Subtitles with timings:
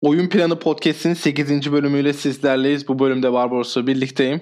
[0.00, 1.72] Oyun Planı Podcast'in 8.
[1.72, 2.88] bölümüyle sizlerleyiz.
[2.88, 4.40] Bu bölümde Barbaros'la birlikteyim.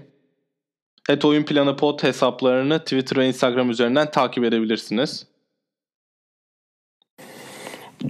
[1.08, 5.26] Et Oyun Planı Pod hesaplarını Twitter ve Instagram üzerinden takip edebilirsiniz.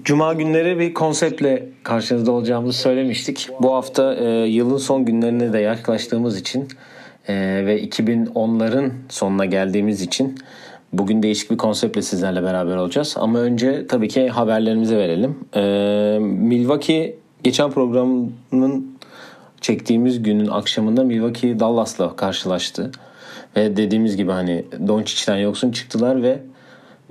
[0.02, 3.48] Cuma günleri bir konseptle karşınızda olacağımızı söylemiştik.
[3.60, 6.68] Bu hafta e, yılın son günlerine de yaklaştığımız için
[7.28, 7.34] e,
[7.66, 10.38] ve 2010'ların sonuna geldiğimiz için
[10.92, 13.14] bugün değişik bir konseptle sizlerle beraber olacağız.
[13.18, 15.38] Ama önce tabii ki haberlerimizi verelim.
[15.54, 18.34] E, Milwaukee geçen programın
[19.60, 22.90] çektiğimiz günün akşamında Milwaukee Dallas'la karşılaştı.
[23.56, 26.38] Ve dediğimiz gibi hani Doncic'ten yoksun çıktılar ve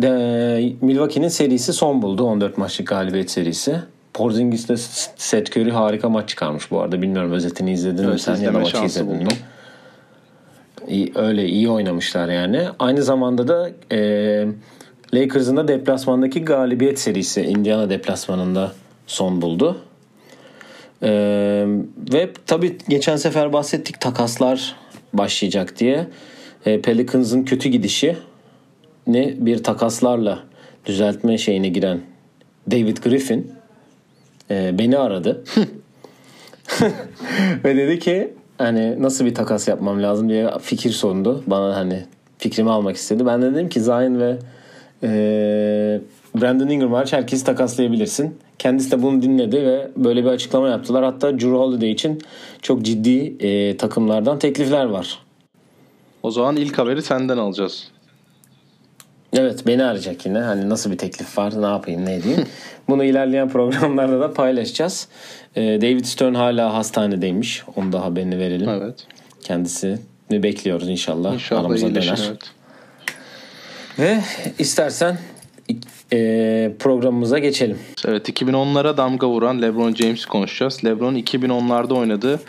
[0.02, 2.23] de, Milwaukee'nin serisi son buldu.
[2.23, 3.76] 14 maçlık galibiyet serisi.
[4.13, 4.77] Porzingis'te
[5.16, 7.02] Seth Curry harika maç çıkarmış bu arada.
[7.02, 9.27] Bilmiyorum özetini izledin Evet, mi sen ya da maçı izledin mi?
[11.15, 12.65] Öyle iyi oynamışlar yani.
[12.79, 14.47] Aynı zamanda da e,
[15.13, 18.71] Lakers'ın da deplasmandaki galibiyet serisi Indiana deplasmanında
[19.07, 19.77] son buldu.
[21.03, 21.09] E,
[22.13, 24.75] ve tabii geçen sefer bahsettik takaslar
[25.13, 26.07] başlayacak diye.
[26.65, 28.18] E, Pelicans'ın kötü gidişi
[29.07, 30.43] ne bir takaslarla
[30.85, 32.01] düzeltme şeyine giren
[32.71, 33.51] David Griffin
[34.51, 35.43] e, beni aradı.
[37.63, 41.43] Ve dedi ki hani nasıl bir takas yapmam lazım diye fikir sundu.
[41.48, 42.04] Bana hani
[42.37, 43.26] fikrimi almak istedi.
[43.26, 44.37] Ben de dedim ki Zion ve
[45.04, 45.09] e,
[46.41, 48.37] Brandon Ingram hariç herkesi takaslayabilirsin.
[48.59, 51.04] Kendisi de bunu dinledi ve böyle bir açıklama yaptılar.
[51.04, 52.21] Hatta Drew Holiday için
[52.62, 55.20] çok ciddi e, takımlardan teklifler var.
[56.24, 57.91] O zaman ilk haberi senden alacağız.
[59.34, 60.39] Evet beni arayacak yine.
[60.39, 62.45] Hani nasıl bir teklif var ne yapayım ne edeyim.
[62.89, 65.07] Bunu ilerleyen programlarda da paylaşacağız.
[65.56, 67.63] Ee, David Stern hala hastanedeymiş.
[67.75, 68.69] Onu da haberini verelim.
[68.69, 68.95] Evet.
[69.44, 69.97] Kendisini
[70.31, 71.34] bekliyoruz inşallah.
[71.34, 72.07] İnşallah Aramıza iyileşir.
[72.09, 72.28] döner.
[72.29, 72.41] Evet.
[74.00, 74.19] Ve
[74.59, 75.17] istersen
[76.13, 77.79] e, programımıza geçelim.
[78.07, 80.85] Evet 2010'lara damga vuran LeBron James konuşacağız.
[80.85, 82.40] LeBron 2010'larda oynadığı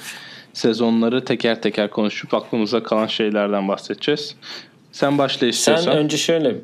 [0.52, 4.34] sezonları teker teker konuşup aklımıza kalan şeylerden bahsedeceğiz.
[4.92, 5.96] Sen başla Sen istiyorsan.
[5.96, 6.54] önce şöyle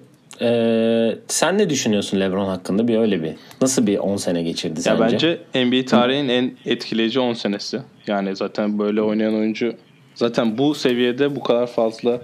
[0.43, 4.97] e, sen ne düşünüyorsun LeBron hakkında bir öyle bir nasıl bir 10 sene geçirdi Ya
[4.97, 5.39] sence?
[5.55, 7.81] bence NBA tarihinin en etkileyici 10 senesi.
[8.07, 9.75] Yani zaten böyle oynayan oyuncu
[10.15, 12.21] zaten bu seviyede bu kadar fazla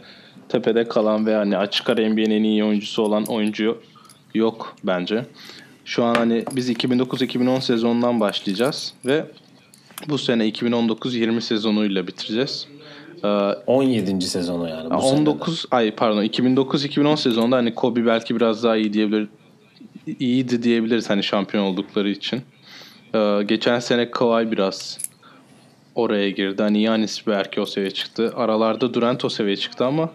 [0.48, 3.82] tepede kalan ve hani açık ara NBA'nin en iyi oyuncusu olan oyuncu
[4.34, 5.24] yok bence.
[5.84, 9.24] Şu an hani biz 2009-2010 sezonundan başlayacağız ve
[10.08, 12.66] bu sene 2019-20 sezonuyla bitireceğiz.
[13.24, 13.28] Ee,
[13.66, 14.20] 17.
[14.22, 15.30] sezonu yani bu ya senede.
[15.30, 19.28] 19 ay pardon 2009-2010 sezonunda hani Kobe belki biraz daha iyi diyebilir
[20.06, 22.42] iyiydi diyebiliriz hani şampiyon oldukları için.
[23.14, 24.98] Ee, geçen sene Kawhi biraz
[25.94, 26.62] oraya girdi.
[26.62, 28.32] Hani Yanis belki o seviyeye çıktı.
[28.36, 30.10] Aralarda Durant o seviyeye çıktı ama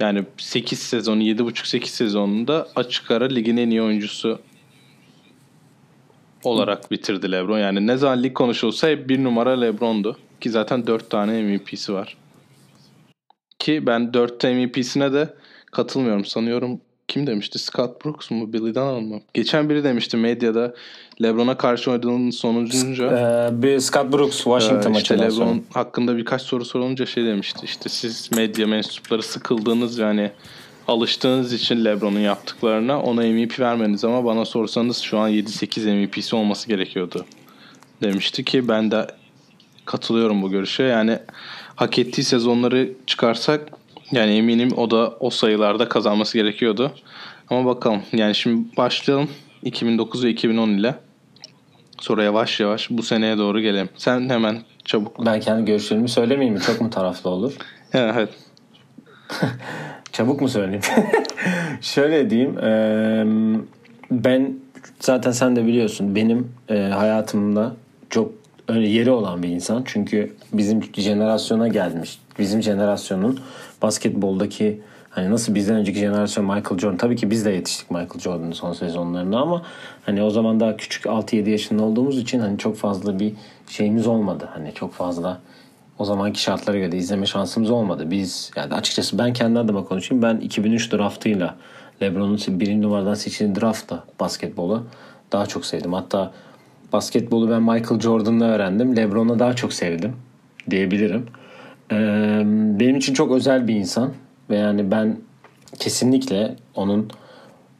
[0.00, 4.38] yani 8 sezonu 7,5-8 sezonunda açık ara ligin en iyi oyuncusu
[6.44, 7.58] olarak bitirdi LeBron.
[7.58, 10.16] Yani ne zaman lig konuşulsa hep bir numara LeBron'du.
[10.40, 12.16] Ki zaten 4 tane MVP'si var.
[13.58, 15.34] Ki ben 4 MVP'sine de
[15.72, 16.24] katılmıyorum.
[16.24, 17.58] Sanıyorum kim demişti?
[17.58, 18.52] Scott Brooks mu?
[18.52, 19.20] Billy Donovan mı?
[19.34, 20.74] Geçen biri demişti medyada
[21.22, 25.46] LeBron'a karşı oynadığının sonucunca Ee, bir Scott Brooks Washington ee, işte maçından sonra.
[25.46, 27.60] LeBron hakkında birkaç soru sorulunca şey demişti.
[27.64, 30.30] İşte siz medya mensupları sıkıldığınız yani
[30.88, 36.68] alıştığınız için LeBron'un yaptıklarına ona MVP vermeniz ama bana sorsanız şu an 7-8 MVP'si olması
[36.68, 37.26] gerekiyordu
[38.02, 39.06] demişti ki ben de
[39.84, 40.82] katılıyorum bu görüşe.
[40.82, 41.18] Yani
[41.76, 43.70] hak ettiği sezonları çıkarsak
[44.12, 46.92] yani eminim o da o sayılarda kazanması gerekiyordu.
[47.50, 49.30] Ama bakalım yani şimdi başlayalım
[49.62, 50.94] 2009 ve 2010 ile.
[52.00, 53.88] Sonra yavaş yavaş bu seneye doğru gelelim.
[53.96, 55.26] Sen hemen çabuk.
[55.26, 56.60] Ben kendi görüşlerimi söylemeyeyim mi?
[56.60, 57.52] Çok mu taraflı olur?
[57.92, 58.28] Evet.
[60.18, 60.82] Çabuk mu söyleyeyim?
[61.80, 62.58] Şöyle diyeyim.
[62.58, 63.26] eee,
[64.10, 64.52] ben
[65.00, 67.72] zaten sen de biliyorsun benim eee, hayatımda
[68.10, 68.32] çok
[68.74, 69.82] yeri olan bir insan.
[69.86, 72.18] Çünkü bizim jenerasyona gelmiş.
[72.38, 73.40] Bizim jenerasyonun
[73.82, 74.80] basketboldaki
[75.10, 76.96] hani nasıl bizden önceki jenerasyon Michael Jordan.
[76.96, 79.62] Tabii ki biz de yetiştik Michael Jordan'ın son sezonlarına ama
[80.06, 83.32] hani o zaman daha küçük 6-7 yaşında olduğumuz için hani çok fazla bir
[83.68, 84.48] şeyimiz olmadı.
[84.54, 85.40] Hani çok fazla
[85.98, 88.10] o zamanki şartlara göre izleme şansımız olmadı.
[88.10, 90.22] Biz yani açıkçası ben kendi adıma konuşayım.
[90.22, 91.56] Ben 2003 draftıyla
[92.02, 94.86] LeBron'un birinci numaradan seçildiği draftla basketbolu
[95.32, 95.92] daha çok sevdim.
[95.92, 96.32] Hatta
[96.92, 98.96] basketbolu ben Michael Jordan'la öğrendim.
[98.96, 100.16] LeBron'u daha çok sevdim
[100.70, 101.26] diyebilirim.
[101.92, 102.42] Ee,
[102.80, 104.12] benim için çok özel bir insan
[104.50, 105.16] ve yani ben
[105.78, 107.10] kesinlikle onun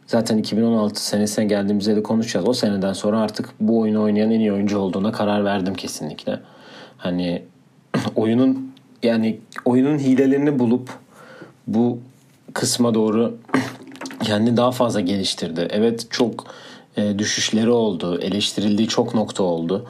[0.07, 2.49] zaten 2016 senesine geldiğimizde de konuşacağız.
[2.49, 6.41] O seneden sonra artık bu oyunu oynayan en iyi oyuncu olduğuna karar verdim kesinlikle.
[6.97, 7.43] Hani
[8.17, 8.73] oyunun
[9.03, 10.91] yani oyunun hilelerini bulup
[11.67, 11.99] bu
[12.53, 13.37] kısma doğru
[14.23, 15.69] kendini daha fazla geliştirdi.
[15.71, 16.47] Evet çok
[16.97, 19.87] e, düşüşleri oldu, eleştirildiği çok nokta oldu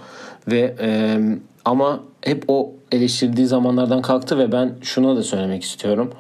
[0.49, 1.19] ve e,
[1.65, 6.13] ama hep o eleştirildiği zamanlardan kalktı ve ben şunu da söylemek istiyorum.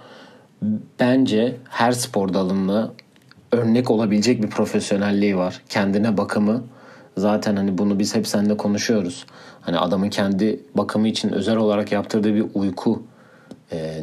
[1.00, 2.92] Bence her spor dalında
[3.52, 5.62] örnek olabilecek bir profesyonelliği var.
[5.68, 6.64] Kendine bakımı
[7.18, 9.26] zaten hani bunu biz hep seninle konuşuyoruz.
[9.60, 13.02] Hani adamın kendi bakımı için özel olarak yaptırdığı bir uyku
[13.72, 14.02] e,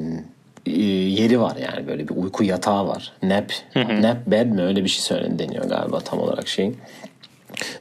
[0.66, 3.12] e, yeri var yani böyle bir uyku yatağı var.
[3.24, 6.78] Nap, nap bed mi öyle bir şey söylen deniyor galiba tam olarak şeyin.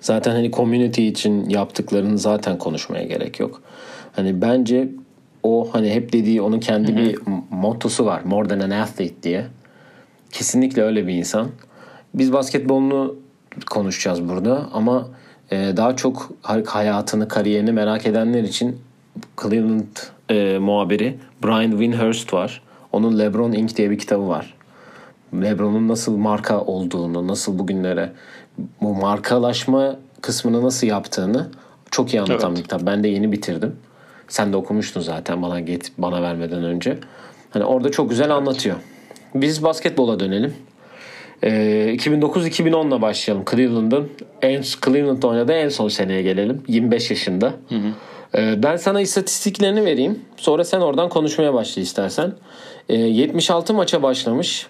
[0.00, 3.62] Zaten hani community için yaptıklarını zaten konuşmaya gerek yok.
[4.16, 4.88] Hani bence
[5.42, 7.18] o hani hep dediği onun kendi bir
[7.50, 8.22] mottosu var.
[8.24, 9.46] More than an athlete diye.
[10.30, 11.48] Kesinlikle öyle bir insan.
[12.14, 13.16] Biz basketbolunu
[13.70, 15.08] konuşacağız burada ama
[15.76, 16.30] daha çok
[16.66, 18.80] hayatını, kariyerini merak edenler için
[19.42, 19.96] Cleveland
[20.30, 22.62] e, muhabiri Brian Winhurst var.
[22.92, 23.76] Onun LeBron Inc.
[23.76, 24.54] diye bir kitabı var.
[25.34, 28.12] LeBron'un nasıl marka olduğunu, nasıl bugünlere
[28.80, 31.48] bu markalaşma kısmını nasıl yaptığını
[31.90, 32.58] çok iyi anlatan evet.
[32.58, 32.86] bir kitap.
[32.86, 33.76] Ben de yeni bitirdim.
[34.28, 36.98] Sen de okumuştun zaten bana get bana vermeden önce.
[37.50, 38.76] Hani orada çok güzel anlatıyor.
[39.34, 40.54] Biz basketbola dönelim.
[41.42, 43.44] Ee, 2009-2010'la başlayalım.
[43.50, 44.10] Cleveland'ın
[44.42, 46.62] en Cleveland'da oynadığı en son seneye gelelim.
[46.68, 47.54] 25 yaşında.
[47.68, 47.88] Hı hı.
[48.38, 50.20] Ee, ben sana istatistiklerini vereyim.
[50.36, 52.32] Sonra sen oradan konuşmaya başla istersen.
[52.88, 54.66] Ee, 76 maça başlamış.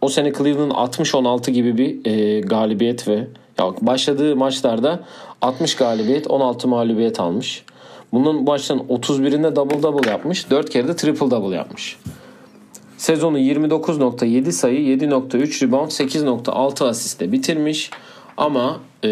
[0.00, 3.26] O sene Cleveland 60-16 gibi bir e, galibiyet ve
[3.58, 5.00] ya başladığı maçlarda
[5.42, 7.64] 60 galibiyet 16 mağlubiyet almış.
[8.12, 10.50] Bunun baştan 31'inde double double yapmış.
[10.50, 11.96] 4 kere de triple double yapmış.
[12.98, 17.90] Sezonu 29.7 sayı, 7.3 rebound, 8.6 asiste bitirmiş.
[18.36, 19.10] Ama e,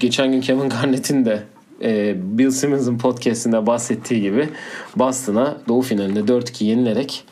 [0.00, 1.42] geçen gün Kevin Garnett'in de
[1.82, 4.48] e, Bill Simmons'ın podcastinde bahsettiği gibi
[4.96, 7.24] Boston'a Doğu finalinde 4-2 yenilerek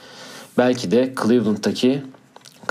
[0.58, 2.02] belki de Cleveland'daki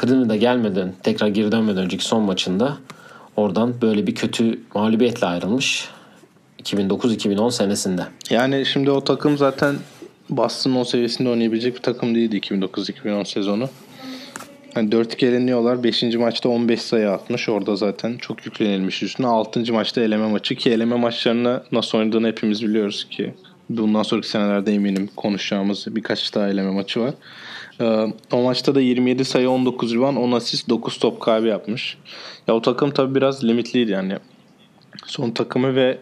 [0.02, 2.78] Cleveland'a gelmeden tekrar geri dönmeden önceki son maçında
[3.36, 5.90] oradan böyle bir kötü mağlubiyetle ayrılmış.
[6.64, 8.08] 2009-2010 senesinde.
[8.30, 9.76] Yani şimdi o takım zaten
[10.38, 13.70] Boston'ın o seviyesinde oynayabilecek bir takım değildi 2009-2010 sezonu.
[14.76, 15.84] Yani 4-2 eleniyorlar.
[15.84, 16.04] 5.
[16.04, 17.50] maçta 15 sayı atmış.
[17.50, 19.28] Orada zaten çok yüklenilmiş üstüne.
[19.28, 19.74] 6.
[19.74, 23.34] maçta eleme maçı ki eleme maçlarını nasıl oynadığını hepimiz biliyoruz ki.
[23.70, 27.14] Bundan sonraki senelerde eminim konuşacağımız birkaç daha eleme maçı var.
[27.82, 31.98] Ee, o maçta da 27 sayı 19 rebound 10 asist 9 top kaybı yapmış.
[32.48, 34.18] Ya o takım tabi biraz limitliydi yani.
[35.06, 35.98] Son takımı ve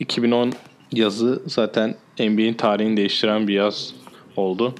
[0.00, 0.52] 2010
[0.92, 3.94] yazı zaten NBA'in tarihini değiştiren bir yaz
[4.36, 4.74] oldu.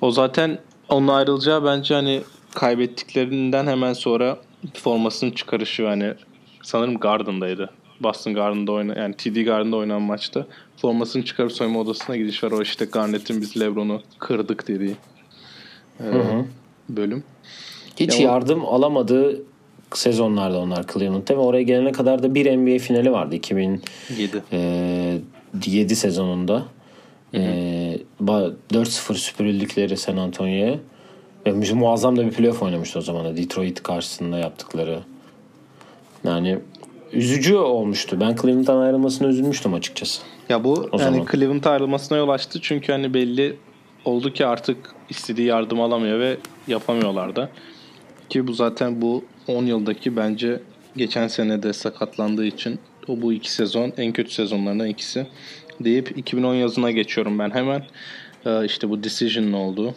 [0.00, 0.58] O zaten
[0.88, 2.22] onun ayrılacağı bence hani
[2.54, 4.38] kaybettiklerinden hemen sonra
[4.74, 6.14] formasını çıkarışı hani
[6.62, 7.70] sanırım Garden'daydı.
[8.00, 10.46] Boston Garden'da oyna yani TD Garden'da oynanan maçta
[10.76, 12.50] formasını çıkarıp soyunma odasına gidiş var.
[12.50, 14.96] O işte Garnett'in biz LeBron'u kırdık dediği
[16.00, 16.44] e, hı hı.
[16.88, 17.24] bölüm.
[17.96, 18.74] Hiç ya yardım o...
[18.74, 19.42] alamadığı
[19.94, 25.09] sezonlarda onlar Cleveland'da ve oraya gelene kadar da bir NBA finali vardı 2007 e,
[25.66, 26.64] 7 sezonunda.
[27.34, 30.78] E, 4-0 süpürüldükleri San Antonio'ya.
[31.46, 35.00] Ve muazzam da bir playoff oynamıştı o zaman da Detroit karşısında yaptıkları.
[36.24, 36.58] Yani
[37.12, 38.20] üzücü olmuştu.
[38.20, 40.22] Ben Cleveland'dan ayrılmasına üzülmüştüm açıkçası.
[40.48, 43.56] Ya bu o yani Cleveland ayrılmasına yol açtı çünkü hani belli
[44.04, 46.36] oldu ki artık istediği yardım alamıyor ve
[46.68, 47.48] yapamıyorlar da.
[48.28, 50.60] Ki bu zaten bu 10 yıldaki bence
[50.96, 52.78] geçen sene de sakatlandığı için
[53.10, 55.26] o bu iki sezon en kötü sezonlarından ikisi
[55.80, 57.82] deyip 2010 yazına geçiyorum ben hemen.
[58.46, 59.94] Ee, işte bu decision'ın olduğu.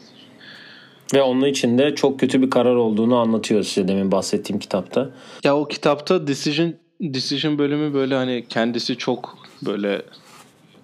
[1.14, 5.10] Ve onun içinde çok kötü bir karar olduğunu anlatıyor size demin bahsettiğim kitapta.
[5.44, 10.02] Ya o kitapta decision decision bölümü böyle hani kendisi çok böyle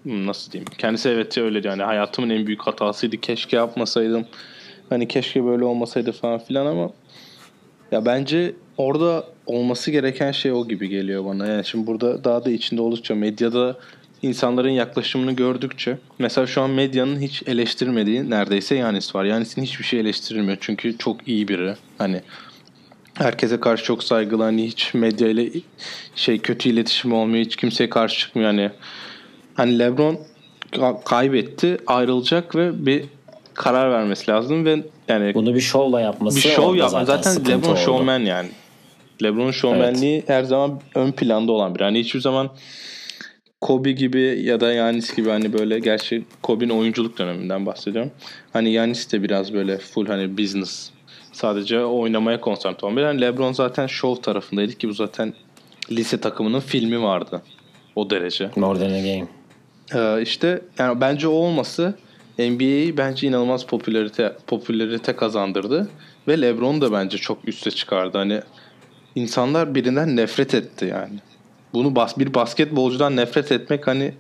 [0.05, 0.67] nasıl diyeyim?
[0.77, 3.17] Kendisi evet öyle yani hayatımın en büyük hatasıydı.
[3.17, 4.25] Keşke yapmasaydım.
[4.89, 6.89] Hani keşke böyle olmasaydı falan filan ama
[7.91, 11.48] ya bence orada olması gereken şey o gibi geliyor bana.
[11.48, 13.77] Yani şimdi burada daha da içinde oldukça medyada
[14.21, 19.25] insanların yaklaşımını gördükçe mesela şu an medyanın hiç eleştirmediği neredeyse Yanis var.
[19.25, 21.75] Yanis'in hiçbir şey eleştirilmiyor çünkü çok iyi biri.
[21.98, 22.21] Hani
[23.13, 25.50] herkese karşı çok saygılı hani hiç medya ile
[26.15, 28.71] şey kötü iletişim olmuyor hiç kimseye karşı çıkmıyor hani
[29.53, 30.19] hani LeBron
[31.05, 33.05] kaybetti ayrılacak ve bir
[33.53, 37.71] karar vermesi lazım ve yani bunu bir şovla yapması bir şov yapma zaten, zaten LeBron
[37.71, 37.79] oldu.
[37.79, 38.50] showman yani
[39.24, 40.30] LeBron'un şovmenliği evet.
[40.30, 41.82] her zaman ön planda olan bir.
[41.82, 42.50] Hani hiçbir zaman
[43.62, 48.12] Kobe gibi ya da Yanis gibi hani böyle gerçi Kobe'nin oyunculuk döneminden bahsediyorum.
[48.54, 50.92] Hani Yanis de biraz böyle full hani business
[51.32, 53.02] sadece oynamaya konsantre olan bir.
[53.02, 55.34] Yani LeBron zaten show tarafındaydı ki bu zaten
[55.92, 57.42] lise takımının filmi vardı.
[57.96, 58.50] O derece.
[58.56, 59.28] More than a game.
[59.96, 61.94] Ee, işte yani bence o olması
[62.40, 65.90] NBA'yi bence inanılmaz popülarite popülarite kazandırdı
[66.28, 68.18] ve LeBron da bence çok üste çıkardı.
[68.18, 68.42] Hani
[69.16, 71.20] insanlar birinden nefret etti yani.
[71.74, 74.13] Bunu bas bir basketbolcudan nefret etmek hani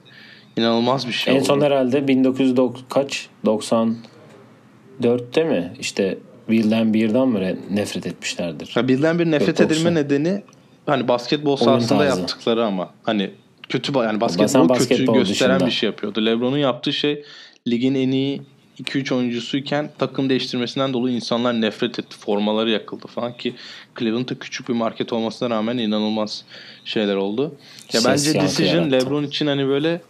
[0.57, 1.33] inanılmaz bir şey.
[1.33, 1.45] En oldu.
[1.45, 3.27] son herhalde 1990 kaç?
[3.45, 5.73] 94'te mi?
[5.79, 6.17] İşte
[6.47, 8.71] Will'den birden mi nefret etmişlerdir?
[8.75, 10.43] Ya birden bir nefret Yok, edilme nedeni
[10.85, 13.31] hani basketbol sahasında yaptıkları ama hani
[13.69, 15.67] kötü yani Bazen basketbol kötü basketbol gösteren dışında.
[15.67, 16.25] bir şey yapıyordu.
[16.25, 17.23] LeBron'un yaptığı şey
[17.67, 18.41] ligin en iyi
[18.79, 22.17] 2-3 oyuncusuyken takım değiştirmesinden dolayı insanlar nefret etti.
[22.19, 23.55] Formaları yakıldı falan ki
[23.99, 26.43] Cleveland'da küçük bir market olmasına rağmen inanılmaz
[26.85, 27.55] şeyler oldu.
[27.93, 29.05] Ya Ses bence decision yarattı.
[29.05, 30.01] LeBron için hani böyle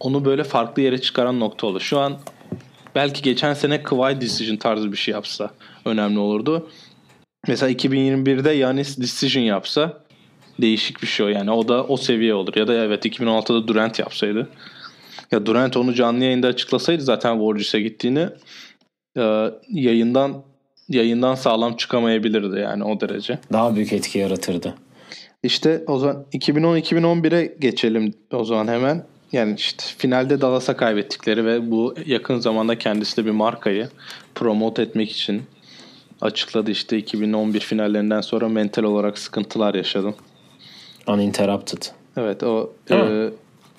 [0.00, 1.80] onu böyle farklı yere çıkaran nokta oldu.
[1.80, 2.18] Şu an
[2.94, 5.50] belki geçen sene Kawhi decision tarzı bir şey yapsa
[5.84, 6.70] önemli olurdu.
[7.48, 10.02] Mesela 2021'de Yanis decision yapsa
[10.60, 11.50] değişik bir şey o yani.
[11.50, 12.56] O da o seviye olur.
[12.56, 14.48] Ya da evet 2016'da Durant yapsaydı.
[15.32, 18.28] Ya Durant onu canlı yayında açıklasaydı zaten Warriors'a gittiğini
[19.16, 20.42] e, yayından
[20.88, 23.38] yayından sağlam çıkamayabilirdi yani o derece.
[23.52, 24.74] Daha büyük etki yaratırdı.
[25.42, 29.04] İşte o zaman 2010-2011'e geçelim o zaman hemen.
[29.32, 33.88] Yani işte finalde Dallas'a kaybettikleri ve bu yakın zamanda kendisi de bir markayı
[34.34, 35.42] promote etmek için
[36.20, 36.70] açıkladı.
[36.70, 40.14] İşte 2011 finallerinden sonra mental olarak sıkıntılar yaşadım.
[41.06, 41.82] Uninterrupted.
[42.16, 43.30] Evet o Değil e,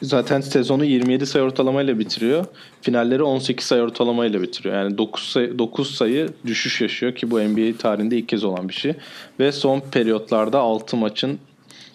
[0.01, 2.45] zaten sezonu 27 sayı ortalamayla bitiriyor.
[2.81, 4.75] Finalleri 18 sayı ortalamayla bitiriyor.
[4.75, 8.73] Yani 9 sayı, 9 sayı düşüş yaşıyor ki bu NBA tarihinde ilk kez olan bir
[8.73, 8.93] şey.
[9.39, 11.39] Ve son periyotlarda 6 maçın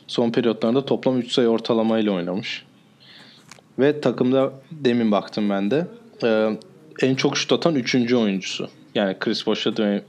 [0.07, 2.65] son periyotlarında toplam 3 sayı ortalamayla oynamış.
[3.79, 5.87] Ve takımda demin baktım ben de
[6.25, 6.59] e,
[7.03, 7.95] en çok şut atan 3.
[7.95, 8.69] oyuncusu.
[8.95, 10.03] Yani Chris Bosh'la Dwayne,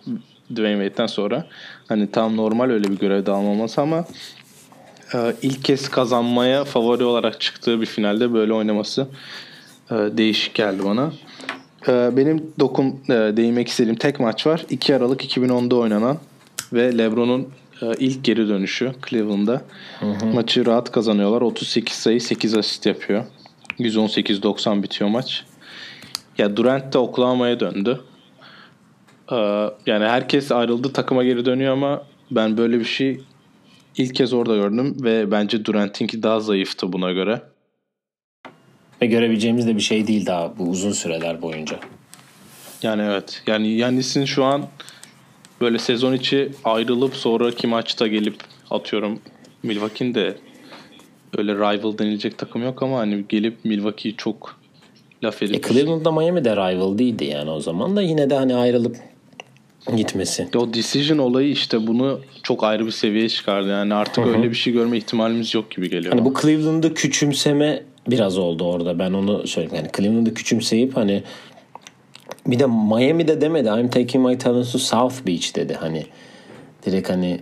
[0.51, 1.45] Dwayne Wade'den sonra
[1.87, 4.05] hani tam normal öyle bir görevde almaması ama
[5.41, 9.07] ilk kez kazanmaya favori olarak çıktığı bir finalde böyle oynaması
[9.91, 11.11] e, değişik geldi bana.
[11.87, 14.65] E, benim dokun e, değinmek istediğim tek maç var.
[14.69, 16.17] 2 Aralık 2010'da oynanan
[16.73, 17.47] ve LeBron'un
[17.81, 19.61] e, ilk geri dönüşü Cleveland'da.
[20.33, 21.41] Maçı rahat kazanıyorlar.
[21.41, 23.23] 38 sayı 8 asist yapıyor.
[23.79, 25.45] 118-90 bitiyor maç.
[26.37, 28.01] Ya Durant de Oklahoma'ya döndü.
[29.31, 29.35] E,
[29.85, 33.21] yani herkes ayrıldı takıma geri dönüyor ama ben böyle bir şey
[33.97, 37.41] ilk kez orada gördüm ve bence Durant'inki daha zayıftı buna göre.
[39.01, 41.79] Ve görebileceğimiz de bir şey değil daha bu uzun süreler boyunca.
[42.83, 43.43] Yani evet.
[43.47, 44.67] Yani Yannis'in şu an
[45.61, 48.35] böyle sezon içi ayrılıp sonraki maçta gelip
[48.69, 49.19] atıyorum
[49.63, 50.37] Milwaukee'nin de
[51.37, 54.59] öyle rival denilecek takım yok ama hani gelip Milwaukee'yi çok
[55.23, 58.97] laf E edip Cleveland'da Miami'de rival değildi yani o zaman da yine de hani ayrılıp
[59.95, 60.47] gitmesi.
[60.55, 63.69] o decision olayı işte bunu çok ayrı bir seviyeye çıkardı.
[63.69, 66.13] Yani artık öyle bir şey görme ihtimalimiz yok gibi geliyor.
[66.13, 68.99] Hani bu Cleveland'ı küçümseme biraz oldu orada.
[68.99, 69.75] Ben onu söyleyeyim.
[69.75, 71.23] Yani Cleveland'ı küçümseyip hani
[72.47, 73.69] bir de Miami'de demedi.
[73.69, 75.73] I'm taking my talents to South Beach dedi.
[75.73, 76.05] Hani
[76.85, 77.39] direkt hani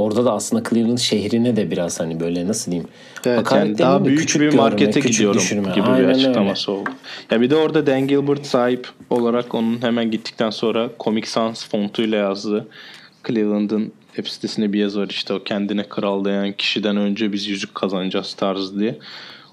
[0.00, 2.88] orada da aslında Cleveland şehrine de biraz hani böyle nasıl diyeyim
[3.26, 5.72] Evet, hakaret yani daha büyük küçük bir görme, markete küçük gidiyorum düşürme.
[5.74, 6.14] gibi Aynen bir öyle.
[6.16, 6.90] açıklaması oldu.
[7.30, 12.18] Ya bir de orada Dan Gilbert sahip olarak onun hemen gittikten sonra Comic Sans fontuyla
[12.18, 12.68] yazdığı
[13.28, 17.74] Cleveland'ın web sitesinde bir yazı var işte o kendine kral diyen kişiden önce biz yüzük
[17.74, 18.98] kazanacağız tarzı diye.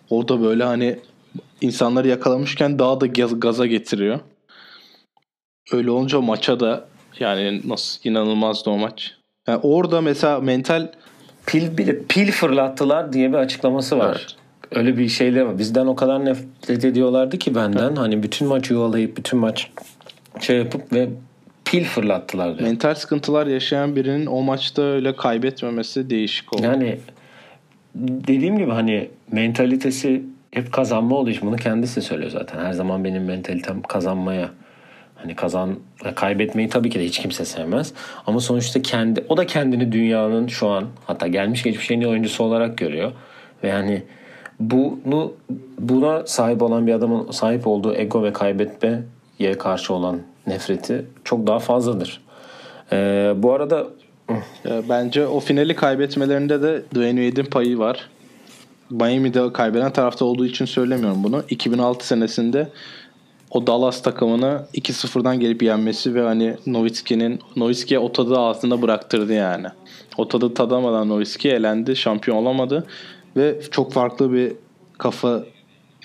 [0.09, 0.99] O da böyle hani
[1.61, 4.19] insanları yakalamışken daha da gaz- gaza getiriyor.
[5.71, 6.87] Öyle olunca maça da
[7.19, 9.13] yani nasıl inanılmazdı o maç.
[9.47, 10.87] Yani orada mesela mental
[11.47, 14.17] Pil, bir de pil fırlattılar diye bir açıklaması var.
[14.19, 14.35] Evet.
[14.71, 15.57] Öyle bir şeyler var.
[15.57, 17.95] Bizden o kadar nefret ediyorlardı ki benden.
[17.95, 19.71] Hani bütün maç yuvalayıp bütün maç
[20.39, 21.09] şey yapıp ve
[21.65, 22.69] pil fırlattılar diyor.
[22.69, 26.63] mental sıkıntılar yaşayan birinin o maçta öyle kaybetmemesi değişik oldu.
[26.63, 26.99] Yani
[27.95, 32.59] dediğim gibi hani mentalitesi hep kazanma olduğu için bunu kendisi söylüyor zaten.
[32.59, 34.49] Her zaman benim mentalitem kazanmaya
[35.17, 35.75] hani kazan
[36.15, 37.93] kaybetmeyi tabii ki de hiç kimse sevmez.
[38.27, 42.77] Ama sonuçta kendi o da kendini dünyanın şu an hatta gelmiş geçmiş iyi oyuncusu olarak
[42.77, 43.11] görüyor.
[43.63, 44.03] Ve yani
[44.59, 45.33] bunu
[45.79, 51.59] buna sahip olan bir adamın sahip olduğu ego ve kaybetmeye karşı olan nefreti çok daha
[51.59, 52.21] fazladır.
[52.91, 53.87] Ee, bu arada
[54.29, 58.09] Ee, Bence o finali kaybetmelerinde de Dwayne Wade'in payı var.
[58.89, 61.43] Miami'de kaybeden tarafta olduğu için söylemiyorum bunu.
[61.49, 62.67] 2006 senesinde
[63.51, 69.67] o Dallas takımını 2-0'dan gelip yenmesi ve hani Nowitzki'nin Nowitzki'ye o tadı ağzında bıraktırdı yani.
[70.17, 72.87] O tadı tadamadan Nowitzki elendi, şampiyon olamadı
[73.37, 74.53] ve çok farklı bir
[74.97, 75.43] kafa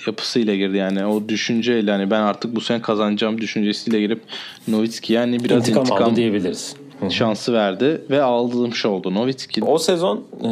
[0.06, 4.22] yapısıyla girdi yani o düşünceyle hani ben artık bu sene kazanacağım düşüncesiyle girip
[4.68, 6.76] Nowitzki yani biraz intikam, intikam, aldı diyebiliriz.
[7.10, 9.14] şansı verdi ve aldırmış oldu.
[9.14, 10.46] Nowitzki O sezon e,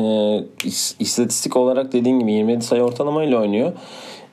[0.65, 3.73] is- istatistik olarak dediğin gibi 27 sayı ortalamayla oynuyor.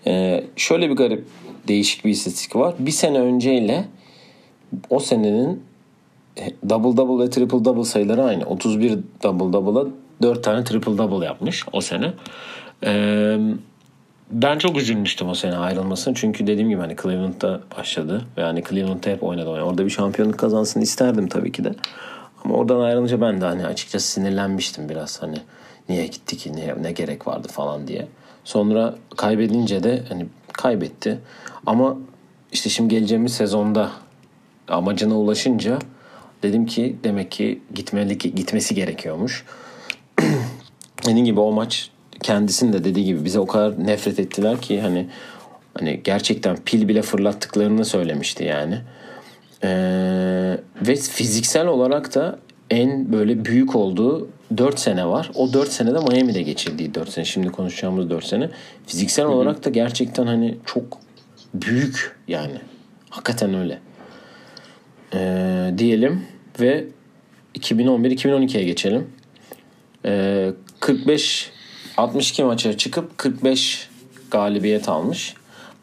[0.07, 1.23] E, şöyle bir garip
[1.67, 2.75] değişik bir istatistik var.
[2.79, 3.85] Bir sene önceyle
[4.89, 5.63] o senenin
[6.69, 8.45] double double ve triple double sayıları aynı.
[8.45, 9.85] 31 double double'a
[10.21, 12.13] 4 tane triple double yapmış o sene.
[12.85, 13.37] Ee,
[14.31, 16.13] ben çok üzülmüştüm o sene ayrılmasın.
[16.13, 18.25] Çünkü dediğim gibi hani Cleveland'da başladı.
[18.37, 19.49] Ve hani Cleveland'da hep oynadı.
[19.49, 21.71] Yani orada bir şampiyonluk kazansın isterdim tabii ki de.
[22.45, 25.21] Ama oradan ayrılınca ben de hani açıkçası sinirlenmiştim biraz.
[25.21, 25.37] Hani
[25.89, 28.07] niye gitti ki ne, ne gerek vardı falan diye.
[28.43, 31.19] Sonra kaybedince de hani kaybetti.
[31.65, 31.97] Ama
[32.51, 33.91] işte şimdi geleceğimiz sezonda
[34.67, 35.79] amacına ulaşınca
[36.43, 39.45] dedim ki demek ki gitmeli gitmesi gerekiyormuş.
[41.05, 41.89] Dediğim gibi o maç
[42.23, 45.07] kendisinin de dediği gibi bize o kadar nefret ettiler ki hani
[45.73, 48.79] hani gerçekten pil bile fırlattıklarını söylemişti yani.
[49.63, 49.69] Ee,
[50.87, 55.31] ve fiziksel olarak da en böyle büyük olduğu 4 sene var.
[55.35, 57.25] O 4 senede Miami'de geçirdiği 4 sene.
[57.25, 58.49] Şimdi konuşacağımız 4 sene.
[58.87, 59.33] Fiziksel Hı-hı.
[59.33, 60.83] olarak da gerçekten hani çok
[61.53, 62.61] büyük yani.
[63.09, 63.79] Hakikaten öyle.
[65.13, 66.25] Ee, diyelim
[66.59, 66.85] ve
[67.55, 69.07] 2011-2012'ye geçelim.
[70.05, 71.51] Ee, 45
[71.97, 73.89] 62 maça çıkıp 45
[74.31, 75.33] galibiyet almış.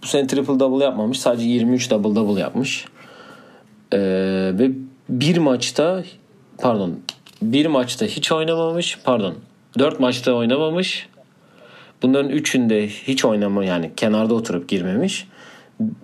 [0.02, 1.20] Bu sene triple double yapmamış.
[1.20, 2.84] Sadece 23 double double yapmış.
[3.92, 3.98] Ee,
[4.58, 4.70] ve
[5.08, 6.04] bir maçta
[6.58, 7.00] pardon
[7.42, 8.98] bir maçta hiç oynamamış.
[9.04, 9.34] Pardon.
[9.78, 11.08] Dört maçta oynamamış.
[12.02, 15.28] Bunların üçünde hiç oynama yani kenarda oturup girmemiş.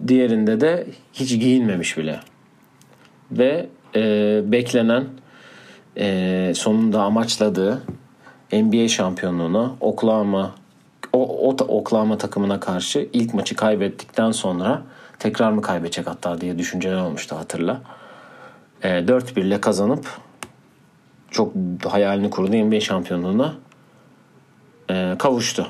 [0.07, 2.21] Diğerinde de hiç giyinmemiş bile.
[3.33, 4.03] Ve e,
[4.53, 5.05] beklenen
[5.97, 7.83] e, sonunda amaçladığı
[8.53, 10.55] NBA şampiyonluğuna Oklahoma
[11.13, 14.83] o, o Oklahoma takımına karşı ilk maçı kaybettikten sonra
[15.19, 17.81] tekrar mı kaybedecek hatta diye düşünceler olmuştu hatırla.
[18.83, 20.07] E, 4-1 ile kazanıp
[21.31, 21.53] çok
[21.89, 23.55] hayalini kurdu NBA şampiyonluğuna
[24.91, 25.67] e, kavuştu.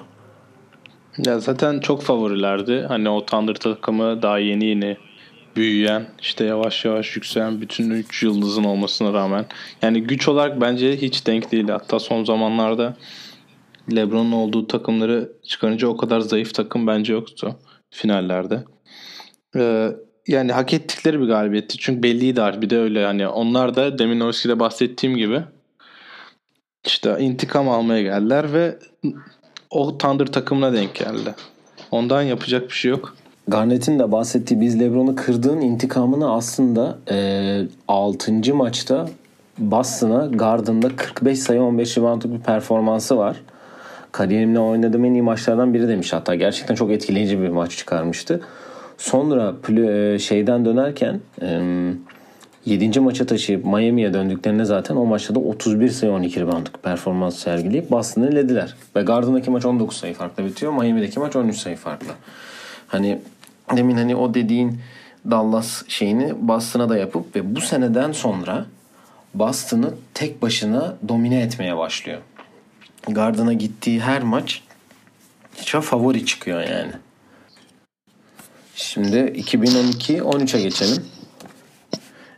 [1.26, 2.84] Ya zaten çok favorilerdi.
[2.88, 4.96] Hani o Thunder takımı daha yeni yeni
[5.56, 9.46] büyüyen, işte yavaş yavaş yükselen bütün 3 yıldızın olmasına rağmen.
[9.82, 11.68] Yani güç olarak bence hiç denk değil.
[11.68, 12.96] Hatta son zamanlarda
[13.96, 17.56] LeBron'un olduğu takımları çıkarınca o kadar zayıf takım bence yoktu
[17.90, 18.64] finallerde.
[19.56, 19.88] Ee,
[20.26, 21.78] yani hak ettikleri bir galibiyetti.
[21.78, 25.42] Çünkü belliydi bir de öyle yani onlar da demin Oski'de bahsettiğim gibi
[26.86, 28.78] işte intikam almaya geldiler ve
[29.70, 31.34] o Thunder takımına denk geldi.
[31.90, 33.16] Ondan yapacak bir şey yok.
[33.48, 38.54] Garnett'in de bahsettiği biz Lebron'u kırdığın intikamını aslında e, 6.
[38.54, 39.08] maçta
[39.58, 43.36] Boston'a Garden'da 45 sayı 15 reboundluk bir performansı var.
[44.12, 46.12] Kariyerimde oynadığım en iyi maçlardan biri demiş.
[46.12, 48.40] Hatta gerçekten çok etkileyici bir maç çıkarmıştı.
[48.98, 51.20] Sonra e, şeyden dönerken
[52.66, 53.00] 7.
[53.00, 58.28] maça taşıyıp Miami'ye döndüklerinde zaten o maçta da 31 sayı 12 reboundluk performans sergileyip Boston'ı
[58.28, 58.74] elediler.
[58.96, 60.72] Ve Garden'daki maç 19 sayı farklı bitiyor.
[60.72, 62.08] Miami'deki maç 13 sayı farklı.
[62.86, 63.18] Hani
[63.76, 64.80] demin hani o dediğin
[65.30, 68.66] Dallas şeyini Boston'a da yapıp ve bu seneden sonra
[69.34, 72.18] Boston'ı tek başına domine etmeye başlıyor.
[73.08, 74.62] Garden'a gittiği her maç
[75.64, 76.92] çok favori çıkıyor yani.
[78.74, 81.02] Şimdi 2012-13'e geçelim.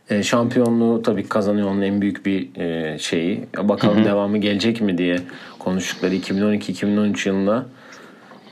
[0.09, 3.45] E, şampiyonluğu tabii kazanıyor onun en büyük bir e, şeyi.
[3.57, 4.05] Bakalım hı hı.
[4.05, 5.19] devamı gelecek mi diye
[5.59, 7.65] konuştukları 2012-2013 yılında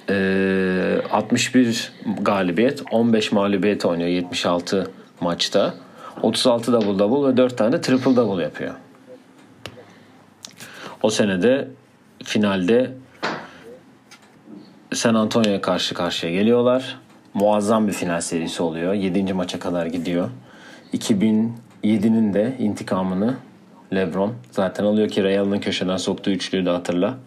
[0.10, 5.74] e, 61 galibiyet, 15 mağlubiyet oynuyor 76 maçta.
[6.22, 8.74] 36 double double ve 4 tane triple double yapıyor.
[11.04, 11.68] O senede
[12.24, 12.92] finalde
[14.94, 17.00] San Antonio'ya karşı karşıya geliyorlar.
[17.34, 18.94] Muazzam bir final serisi oluyor.
[18.94, 19.34] 7.
[19.34, 20.30] maça kadar gidiyor.
[20.94, 23.36] 2007'nin de intikamını
[23.94, 27.18] LeBron zaten alıyor ki Real'ın köşeden soktuğu üçlüyü de hatırla.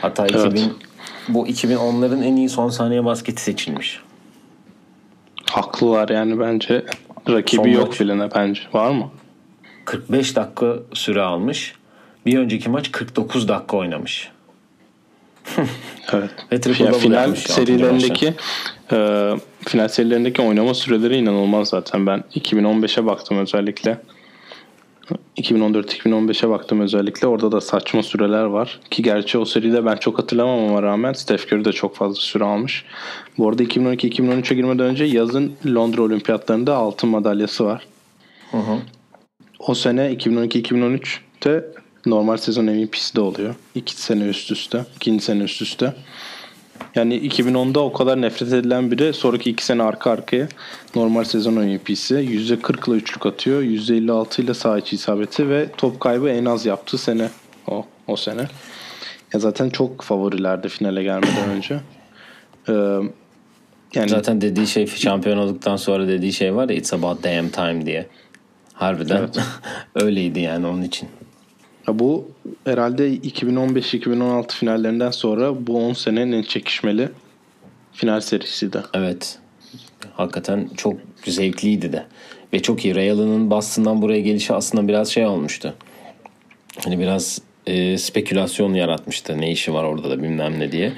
[0.00, 0.46] Hatta evet.
[0.46, 0.72] 2000
[1.28, 4.00] bu 2010'ların en iyi son saniye basketi seçilmiş.
[5.50, 6.84] Haklılar yani bence.
[7.28, 8.62] Rakibi son yok filene bence.
[8.72, 9.10] Var mı?
[9.84, 11.74] 45 dakika süre almış.
[12.26, 14.30] Bir önceki maç 49 dakika oynamış.
[16.12, 16.30] evet.
[16.52, 18.34] Ve ya final serilerindeki
[18.92, 19.30] e,
[19.66, 22.06] final serilerindeki oynama süreleri inanılmaz zaten.
[22.06, 23.98] Ben 2015'e baktım özellikle.
[25.36, 27.26] 2014-2015'e baktım özellikle.
[27.26, 28.80] Orada da saçma süreler var.
[28.90, 32.84] Ki gerçi o seride ben çok hatırlamamama rağmen Steph Curry de çok fazla süre almış.
[33.38, 37.86] Bu arada 2012-2013'e girmeden önce yazın Londra Olimpiyatlarında altın madalyası var.
[38.50, 38.78] Hı hı.
[39.58, 41.64] O sene 2012-2013'te
[42.06, 43.54] normal sezon MVP'si de oluyor.
[43.74, 44.84] İki sene üst üste.
[44.96, 45.94] ikinci sene üst üste.
[46.94, 50.48] Yani 2010'da o kadar nefret edilen biri sonraki iki sene arka arkaya
[50.94, 52.14] normal sezon MVP'si.
[52.14, 53.62] %40 ile üçlük atıyor.
[53.62, 57.28] %56 ile sağ içi isabeti ve top kaybı en az yaptığı sene
[57.66, 58.46] o, o sene.
[59.32, 61.80] Ya zaten çok favorilerdi finale gelmeden önce.
[62.68, 62.72] Ee,
[63.94, 67.86] Yani Zaten dediği şey şampiyon olduktan sonra dediği şey var ya it's about damn time
[67.86, 68.06] diye.
[68.72, 69.38] Harbiden Evet.
[69.94, 71.08] öyleydi yani onun için.
[71.88, 72.28] Ya bu
[72.64, 77.08] herhalde 2015-2016 finallerinden sonra bu 10 senenin en çekişmeli
[77.92, 78.82] final serisiydi.
[78.94, 79.38] Evet.
[80.12, 80.96] Hakikaten çok
[81.26, 82.04] zevkliydi de.
[82.52, 82.94] Ve çok iyi.
[82.94, 85.74] Real'ın Boston'dan buraya gelişi aslında biraz şey olmuştu.
[86.84, 89.40] Hani biraz e, spekülasyon yaratmıştı.
[89.40, 90.92] Ne işi var orada da bilmem ne diye.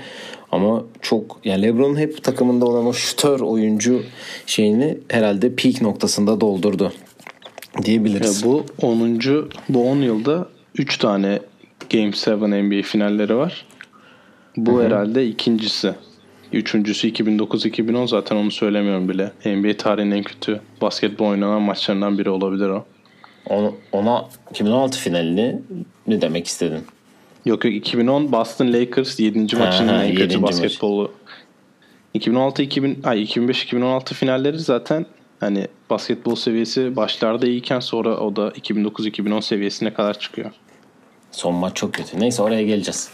[0.53, 4.03] Ama çok yani LeBron'un hep takımında olan o şütör oyuncu
[4.47, 6.93] şeyini herhalde peak noktasında doldurdu
[7.79, 8.45] Ya diyebiliriz.
[8.45, 9.21] bu 10.
[9.69, 10.49] bu 10 yılda
[10.81, 11.39] 3 tane
[11.91, 13.67] Game 7 NBA finalleri var.
[14.57, 15.95] Bu herhalde ikincisi.
[16.53, 19.33] Üçüncüsü 2009-2010 zaten onu söylemiyorum bile.
[19.45, 22.85] NBA tarihinin en kötü basketbol oynanan maçlarından biri olabilir o.
[23.47, 25.59] Onu, ona 2016 finalini
[26.07, 26.81] ne demek istedin?
[27.45, 29.57] Yok yok 2010 Boston Lakers 7.
[29.57, 30.51] maçının ha, en kötü maç.
[30.51, 31.13] basketbolu.
[32.15, 35.07] 2016 2000 ay 2005 2016 finalleri zaten
[35.41, 40.51] hani basketbol seviyesi başlarda iyiyken sonra o da 2009 2010 seviyesine kadar çıkıyor.
[41.33, 42.21] Son maç çok kötü.
[42.21, 43.09] Neyse oraya geleceğiz.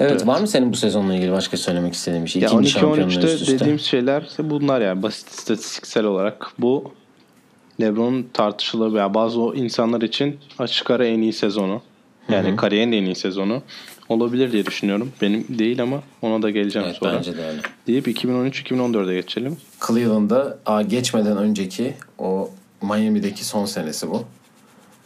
[0.00, 2.42] Evet, var mı senin bu sezonla ilgili başka söylemek istediğin bir şey?
[2.42, 3.58] Ya İkinci şampiyonluğu 12-13'te üst üste.
[3.58, 6.46] dediğim şeyler ise bunlar yani basit istatistiksel olarak.
[6.58, 6.92] Bu
[7.80, 11.82] LeBron'un tartışılır veya bazı o insanlar için açık ara en iyi sezonu.
[12.28, 13.62] Yani kariyerin en iyi sezonu
[14.08, 15.12] olabilir diye düşünüyorum.
[15.22, 17.12] Benim değil ama ona da geleceğim Evet, sonra.
[17.16, 17.60] bence de öyle.
[17.86, 19.56] Deyip 2013-2014'e geçelim.
[19.86, 22.50] Cleveland'da geçmeden önceki o
[22.82, 24.24] Miami'deki son senesi bu.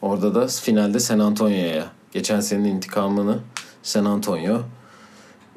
[0.02, 1.92] Orada da finalde San Antonio'ya.
[2.12, 3.38] Geçen senenin intikamını
[3.82, 4.62] San Antonio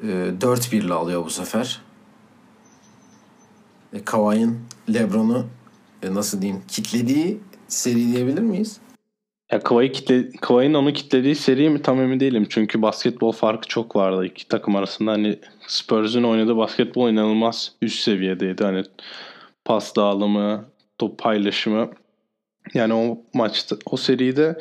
[0.02, 1.80] e, 4-1 ile alıyor bu sefer.
[3.92, 4.60] E, Kawhi'nin
[4.94, 5.46] LeBron'u
[6.02, 8.80] e, nasıl diyeyim kitlediği seri diyebilir miyiz?
[9.52, 12.46] Ya Kawhi kitle, Kawhi'nin onu kitlediği seri mi tam emin değilim.
[12.48, 15.12] Çünkü basketbol farkı çok vardı iki takım arasında.
[15.12, 18.64] Hani Spurs'un oynadığı basketbol inanılmaz üst seviyedeydi.
[18.64, 18.84] Hani
[19.64, 20.64] pas dağılımı,
[20.98, 21.90] top paylaşımı.
[22.74, 24.58] Yani o maçta, o seride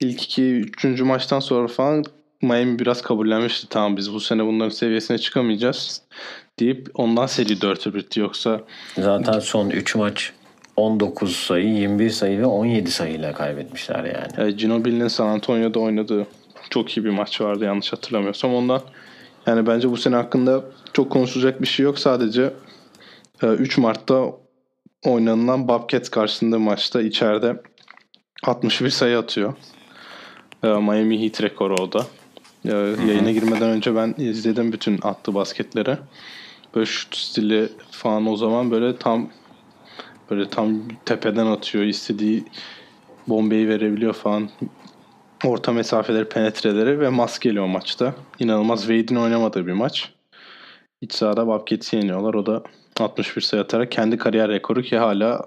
[0.00, 2.04] ilk iki, üçüncü maçtan sonra falan
[2.42, 3.68] Miami biraz kabullenmişti.
[3.68, 6.02] Tamam biz bu sene bunların seviyesine çıkamayacağız
[6.58, 8.20] deyip ondan seri 4'e bitti.
[8.20, 8.60] Yoksa
[8.96, 10.32] Zaten son 3 maç
[10.76, 14.48] 19 sayı, 21 sayı ve 17 sayıyla kaybetmişler yani.
[14.48, 16.26] E, Ginobili'nin San Antonio'da oynadığı
[16.70, 18.54] çok iyi bir maç vardı yanlış hatırlamıyorsam.
[18.54, 18.80] Ondan
[19.46, 21.98] yani bence bu sene hakkında çok konuşulacak bir şey yok.
[21.98, 22.52] Sadece
[23.42, 24.32] e, 3 Mart'ta
[25.04, 27.62] oynanılan Bobcats karşısında maçta içeride
[28.42, 29.54] 61 sayı atıyor.
[30.62, 32.06] E, Miami Heat rekoru o da.
[32.64, 32.70] E,
[33.08, 35.96] yayına girmeden önce ben izledim bütün attığı basketleri.
[36.74, 39.30] Böyle şut stili falan o zaman böyle tam
[40.30, 41.84] böyle tam tepeden atıyor.
[41.84, 42.44] istediği
[43.28, 44.50] bombeyi verebiliyor falan.
[45.44, 48.14] Orta mesafeleri, penetreleri ve maskeli o maçta.
[48.38, 50.12] İnanılmaz Wade'in oynamadığı bir maç.
[51.00, 52.34] İç sahada Bobcats'i yeniyorlar.
[52.34, 52.62] O da
[53.00, 55.46] 61 sayı atarak kendi kariyer rekoru ki hala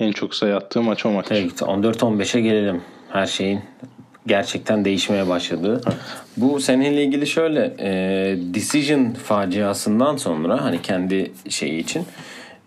[0.00, 1.26] en çok sayı attığı maç o maç.
[1.30, 2.82] Evet 14-15'e gelelim.
[3.12, 3.60] Her şeyin
[4.26, 5.80] gerçekten değişmeye başladı.
[6.36, 7.90] Bu seninle ilgili şöyle e,
[8.54, 12.04] decision faciasından sonra hani kendi şeyi için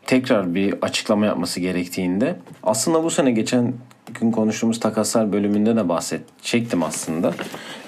[0.06, 3.74] tekrar bir açıklama yapması gerektiğinde aslında bu sene geçen
[4.20, 7.34] gün konuştuğumuz takaslar bölümünde de bahsedecektim aslında.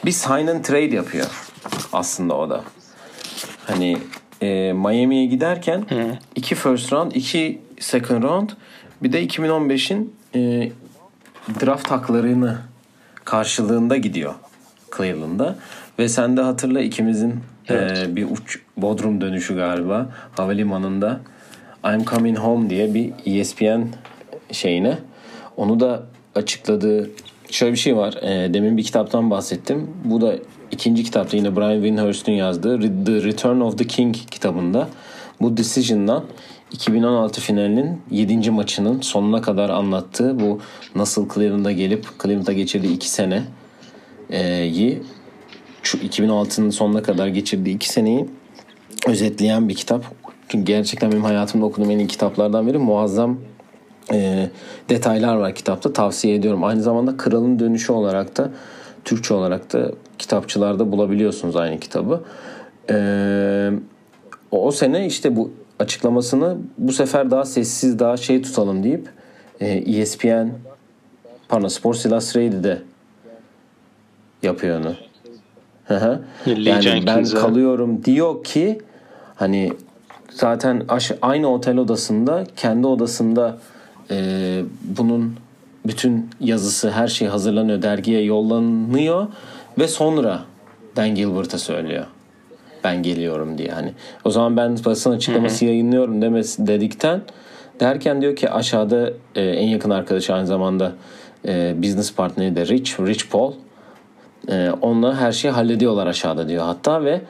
[0.05, 1.27] Bir sign and trade yapıyor
[1.93, 2.63] aslında o da.
[3.65, 3.97] Hani
[4.43, 5.85] e, Miami'ye giderken
[6.35, 8.49] iki first round, iki second round
[9.03, 10.71] bir de 2015'in e,
[11.61, 12.57] draft haklarını
[13.25, 14.33] karşılığında gidiyor
[14.97, 15.55] Cleveland'a.
[15.99, 21.19] Ve sen de hatırla ikimizin e, bir uç Bodrum dönüşü galiba havalimanında
[21.85, 23.81] I'm coming home diye bir E ESPN
[24.51, 24.97] şeyine
[25.57, 26.03] onu da
[26.35, 27.09] açıkladığı
[27.51, 28.13] şöyle bir şey var.
[28.21, 29.89] E, demin bir kitaptan bahsettim.
[30.05, 30.35] Bu da
[30.73, 34.89] ikinci kitapta yine Brian Windhurst'un yazdığı The Return of the King kitabında
[35.41, 36.23] bu decision'dan
[36.71, 38.51] 2016 finalinin 7.
[38.51, 40.59] maçının sonuna kadar anlattığı bu
[40.95, 45.01] nasıl Cleveland'a gelip Cleveland'a geçirdiği 2 seneyi
[45.83, 48.25] şu 2016'nın sonuna kadar geçirdiği 2 seneyi
[49.07, 50.05] özetleyen bir kitap.
[50.49, 52.77] Çünkü gerçekten benim hayatımda okuduğum en iyi kitaplardan biri.
[52.77, 53.37] Muazzam
[54.89, 55.93] detaylar var kitapta.
[55.93, 56.63] Tavsiye ediyorum.
[56.63, 58.51] Aynı zamanda Kralın Dönüşü olarak da
[59.05, 62.23] Türkçe olarak da kitapçılarda bulabiliyorsunuz aynı kitabı.
[62.89, 63.71] E,
[64.51, 69.09] o, sene işte bu açıklamasını bu sefer daha sessiz daha şey tutalım deyip
[69.59, 70.49] e, ESPN
[71.49, 72.81] pardon Sports Illustrated'de
[74.43, 74.95] yapıyor onu.
[76.45, 78.81] Yani ben kalıyorum diyor ki
[79.35, 79.73] hani
[80.29, 80.85] zaten
[81.21, 83.57] aynı otel odasında kendi odasında
[84.11, 85.35] e, bunun
[85.85, 89.27] bütün yazısı her şey hazırlanıyor dergiye yollanıyor
[89.79, 90.39] ve sonra
[90.95, 92.05] Dan Gilbert'a söylüyor.
[92.83, 93.93] ben geliyorum diye hani.
[94.25, 97.21] O zaman ben basın açıklaması yayınlıyorum demesi dedikten
[97.79, 100.91] derken diyor ki aşağıda e, en yakın arkadaşı aynı zamanda
[101.47, 103.53] e, business partneri de Rich, Rich Paul.
[104.49, 107.21] E, onunla her şeyi hallediyorlar aşağıda diyor hatta ve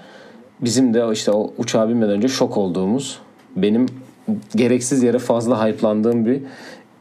[0.62, 3.20] bizim de işte o uçağa binmeden önce şok olduğumuz
[3.56, 3.86] benim
[4.56, 6.42] gereksiz yere fazla hype'landığım bir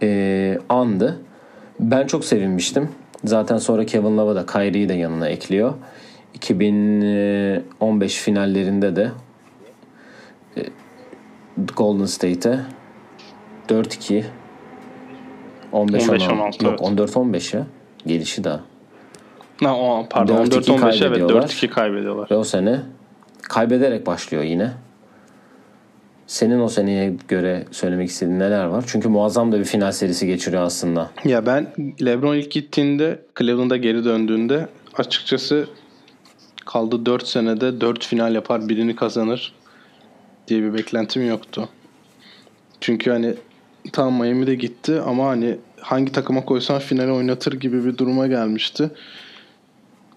[0.02, 1.18] e, andı.
[1.80, 2.88] Ben çok sevinmiştim.
[3.24, 5.74] Zaten sonra Kevin Love'a da Kyrie'yi de yanına ekliyor.
[6.35, 9.11] 2015 finallerinde de
[10.56, 10.62] e,
[11.76, 12.58] Golden State'e
[13.68, 14.24] 4-2
[15.72, 16.80] 15-16 15-16, yok evet.
[16.80, 17.66] 14-15 ya
[18.06, 18.61] gelişi daha.
[19.64, 21.42] Ha, o, pardon 4-2 14-15 evet kaybediyorlar.
[21.42, 22.30] 4-2 kaybediyorlar.
[22.30, 22.80] Ve o sene
[23.42, 24.70] kaybederek başlıyor yine.
[26.33, 28.85] Senin o seneye göre söylemek istediğin neler var?
[28.87, 31.11] Çünkü muazzam da bir final serisi geçiriyor aslında.
[31.25, 31.66] Ya ben
[32.05, 35.66] LeBron ilk gittiğinde Cleveland'a geri döndüğünde açıkçası
[36.66, 39.55] kaldı 4 senede 4 final yapar birini kazanır
[40.49, 41.68] diye bir beklentim yoktu.
[42.81, 43.35] Çünkü hani
[43.92, 48.90] tam Miami'de gitti ama hani hangi takıma koysan finale oynatır gibi bir duruma gelmişti.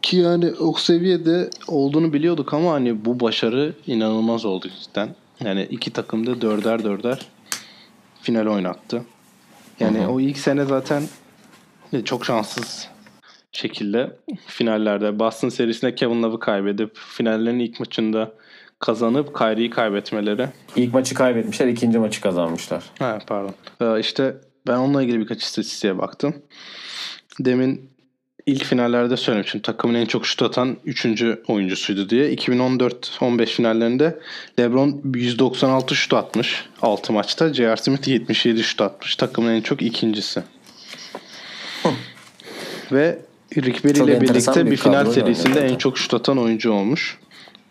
[0.01, 5.09] Ki yani o seviyede olduğunu biliyorduk ama hani bu başarı inanılmaz oldu cidden.
[5.43, 7.25] Yani iki takım da dörder dörder
[8.21, 9.01] final oynattı.
[9.79, 11.03] Yani o ilk sene zaten
[12.05, 12.89] çok şanssız
[13.51, 14.17] şekilde
[14.47, 18.33] finallerde Boston serisinde Kevin Love'ı kaybedip finallerin ilk maçında
[18.79, 20.47] kazanıp Kyrie'yi kaybetmeleri.
[20.75, 22.83] İlk maçı kaybetmişler, ikinci maçı kazanmışlar.
[22.99, 23.53] Ha pardon.
[23.81, 26.35] Ee, işte ben onunla ilgili birkaç istatistiğe baktım.
[27.39, 27.89] Demin
[28.45, 29.61] ilk finallerde söylemiştim.
[29.61, 31.05] Takımın en çok şut atan 3.
[31.47, 32.33] oyuncusuydu diye.
[32.33, 34.19] 2014-15 finallerinde
[34.59, 37.53] LeBron 196 şut atmış 6 maçta.
[37.53, 37.77] J.R.
[37.77, 39.15] Smith 77 şut atmış.
[39.15, 40.43] Takımın en çok ikincisi.
[42.91, 43.19] Ve
[43.57, 47.17] Rick Barry ile birlikte bir bir final serisinde en çok şut atan oyuncu olmuş.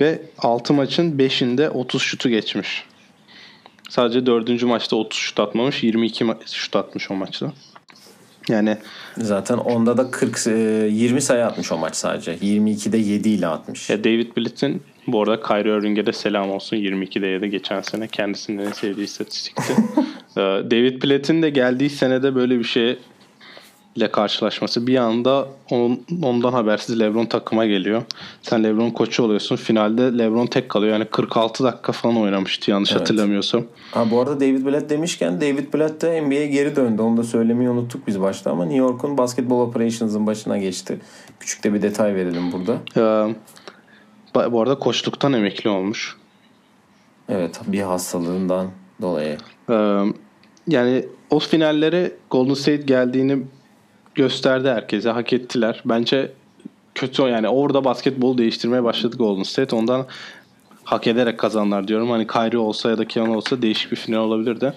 [0.00, 2.84] Ve 6 maçın 5'inde 30 şutu geçmiş.
[3.88, 4.62] Sadece 4.
[4.62, 5.82] maçta 30 şut atmamış.
[5.82, 7.52] 22 ma- şut atmış o maçta.
[8.48, 8.76] Yani
[9.18, 12.34] Zaten onda da 40 e, 20 sayı atmış o maç sadece.
[12.34, 13.90] 22'de 7 ile atmış.
[13.90, 16.76] ya David Blitz'in bu arada Kyrie Irving'e de selam olsun.
[16.76, 19.72] 22'de 7 geçen sene kendisinin en sevdiği istatistikti.
[20.36, 22.98] Ee, David Blatt'in de geldiği senede böyle bir şey
[23.96, 24.86] ile karşılaşması.
[24.86, 28.02] Bir anda onun, ondan habersiz LeBron takıma geliyor.
[28.42, 29.56] Sen LeBron koçu oluyorsun.
[29.56, 30.92] Finalde LeBron tek kalıyor.
[30.92, 33.00] Yani 46 dakika falan oynamıştı yanlış Evet.
[33.00, 33.64] hatırlamıyorsam.
[33.90, 37.02] Ha, bu arada David Blatt demişken David Blatt da NBA'ye geri döndü.
[37.02, 41.00] Onu da söylemeyi unuttuk biz başta ama New York'un Basketball Operations'ın başına geçti.
[41.40, 42.76] Küçük de bir detay verelim burada.
[42.96, 43.34] Ee,
[44.52, 46.16] bu arada koçluktan emekli olmuş.
[47.28, 48.66] Evet bir hastalığından
[49.02, 49.36] dolayı.
[49.70, 50.00] Ee,
[50.68, 53.42] yani o finallere Golden State geldiğini
[54.14, 55.10] gösterdi herkese.
[55.10, 55.82] Hak ettiler.
[55.84, 56.32] Bence
[56.94, 59.76] kötü yani orada basketbol değiştirmeye başladı Golden State.
[59.76, 60.06] Ondan
[60.84, 62.10] hak ederek kazanlar diyorum.
[62.10, 64.72] Hani Kyrie olsa ya da Keanu olsa değişik bir final olabilirdi.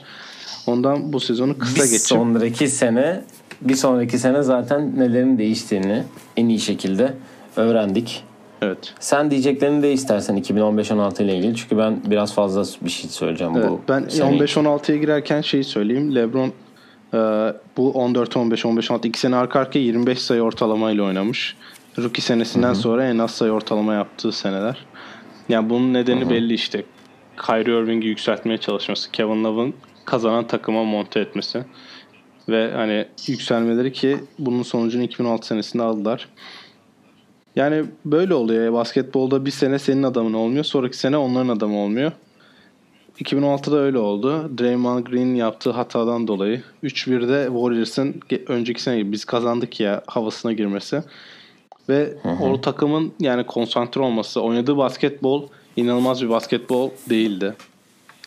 [0.68, 3.22] Ondan bu sezonu kısa bir geçip sonraki sene
[3.62, 6.04] bir sonraki sene zaten nelerin değiştiğini
[6.38, 7.14] en iyi şekilde
[7.56, 8.24] öğrendik.
[8.62, 8.94] evet.
[9.00, 11.56] Sen diyeceklerini de istersen 2015-16 ile ilgili.
[11.56, 14.46] Çünkü ben biraz fazla bir şey söyleyeceğim Evet, bu ben sene için.
[14.64, 16.16] 15-16'ya girerken şeyi söyleyeyim.
[16.16, 16.52] LeBron
[17.78, 21.56] bu 14-15, 15-16 iki sene arka arkaya 25 sayı ortalamayla oynamış.
[21.98, 24.86] Rookie senesinden sonra en az sayı ortalama yaptığı seneler.
[25.50, 26.84] Yani bunun nedeni belli işte.
[27.46, 29.74] Kyrie Irving'i yükseltmeye çalışması, Kevin Love'ın
[30.06, 31.66] kazanan takıma monte etmesi
[32.50, 36.30] ve hani yükselmeleri ki bunun sonucunu 2006 senesinde aldılar.
[37.56, 38.74] Yani böyle oluyor.
[38.74, 40.64] Basketbolda bir sene senin adamın olmuyor.
[40.64, 42.12] Sonraki sene onların adamı olmuyor.
[43.20, 44.52] 2006'da öyle oldu.
[44.60, 51.04] Draymond Green yaptığı hatadan dolayı 3-1'de Warriors'ın önceki sene gibi biz kazandık ya havasına girmesi
[51.90, 57.54] ve o takımın yani konsantre olması, oynadığı basketbol inanılmaz bir basketbol değildi.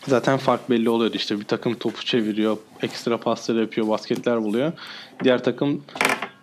[0.07, 4.71] Zaten fark belli oluyordu işte bir takım topu çeviriyor, ekstra paslar yapıyor, basketler buluyor.
[5.23, 5.83] Diğer takım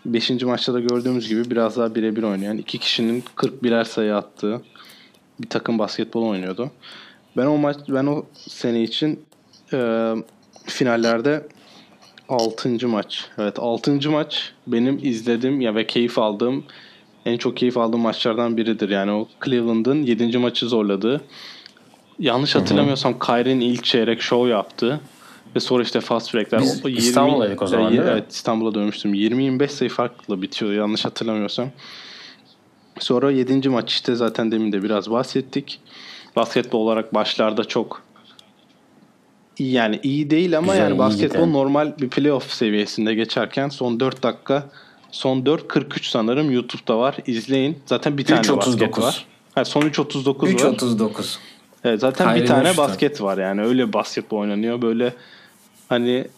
[0.05, 0.31] 5.
[0.31, 4.63] maçta da gördüğümüz gibi biraz daha birebir oynayan, iki kişinin 41'er sayı attığı
[5.41, 6.71] bir takım basketbol oynuyordu.
[7.37, 9.21] Ben o maç ben o sene için
[9.73, 10.14] e,
[10.64, 11.47] finallerde
[12.29, 12.88] 6.
[12.88, 13.25] maç.
[13.38, 14.11] Evet 6.
[14.11, 16.64] maç benim izlediğim ya ve keyif aldığım
[17.27, 18.88] en çok keyif aldığım maçlardan biridir.
[18.88, 20.38] Yani o Cleveland'ın 7.
[20.38, 21.21] maçı zorladığı.
[22.19, 25.01] Yanlış hatırlamıyorsam Kyrie'nin ilk çeyrek show yaptı.
[25.57, 26.61] Ve sonra işte fast break'ler.
[26.61, 28.09] Biz O İstanbul'daydık o zaman, değil mi?
[28.11, 29.14] Evet İstanbul'a dönmüştüm.
[29.14, 31.69] 20-25 sayı farklı bitiyor yanlış hatırlamıyorsam.
[32.99, 33.69] Sonra 7.
[33.69, 35.81] maç işte zaten demin de biraz bahsettik.
[36.38, 38.03] Basketbol olarak başlarda çok
[39.59, 41.53] yani iyi değil ama Güzel, yani basketbol giden.
[41.53, 44.70] normal bir playoff seviyesinde geçerken son 4 dakika
[45.11, 47.16] son 4.43 sanırım YouTube'da var.
[47.27, 47.79] İzleyin.
[47.87, 48.57] Zaten bir tane 3.39.
[48.57, 49.27] basket var.
[49.55, 50.48] Ha, son 3.39 var.
[50.48, 51.37] 3.39.
[51.85, 55.14] Evet, zaten Kyrie bir tane basket var yani öyle basketbol oynanıyor böyle
[55.88, 56.29] hani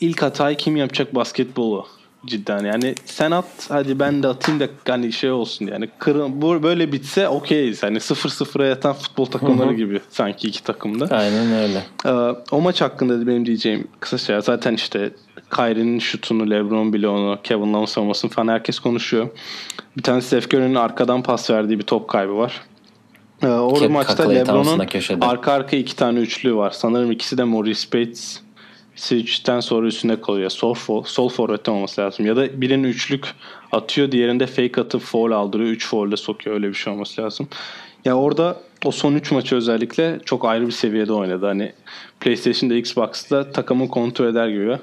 [0.00, 1.86] ilk hatayı kim yapacak basketbolu
[2.26, 6.62] cidden yani sen at hadi ben de atayım da hani şey olsun yani kırın, bu
[6.62, 11.16] böyle bitse okeyiz hani 0-0'a yatan futbol takımları gibi sanki iki takımda.
[11.16, 11.82] Aynen öyle.
[12.06, 12.10] Ee,
[12.50, 15.10] o maç hakkında da benim diyeceğim kısa şey zaten işte
[15.56, 19.28] Kyrie'nin şutunu, LeBron bloğunu, Kevin Love'ın savunmasını falan herkes konuşuyor.
[19.96, 22.60] Bir tane Steph Curry'nin arkadan pas verdiği bir top kaybı var.
[23.42, 24.86] Ee, orada Kep maçta LeBron'un
[25.20, 26.70] arka arka iki tane üçlü var.
[26.70, 28.40] Sanırım ikisi de Maurice Bates
[28.96, 30.50] Switch'ten sonra üstüne kalıyor.
[30.50, 32.26] Sol, fo- sol forvetten olması lazım.
[32.26, 33.34] Ya da birinin üçlük
[33.72, 34.12] atıyor.
[34.12, 35.70] Diğerinde fake atıp foul aldırıyor.
[35.70, 36.56] Üç foul'le sokuyor.
[36.56, 37.48] Öyle bir şey olması lazım.
[38.04, 41.46] Ya orada o son 3 maçı özellikle çok ayrı bir seviyede oynadı.
[41.46, 41.72] Hani
[42.20, 44.78] PlayStation'da Xbox'ta takımı kontrol eder gibi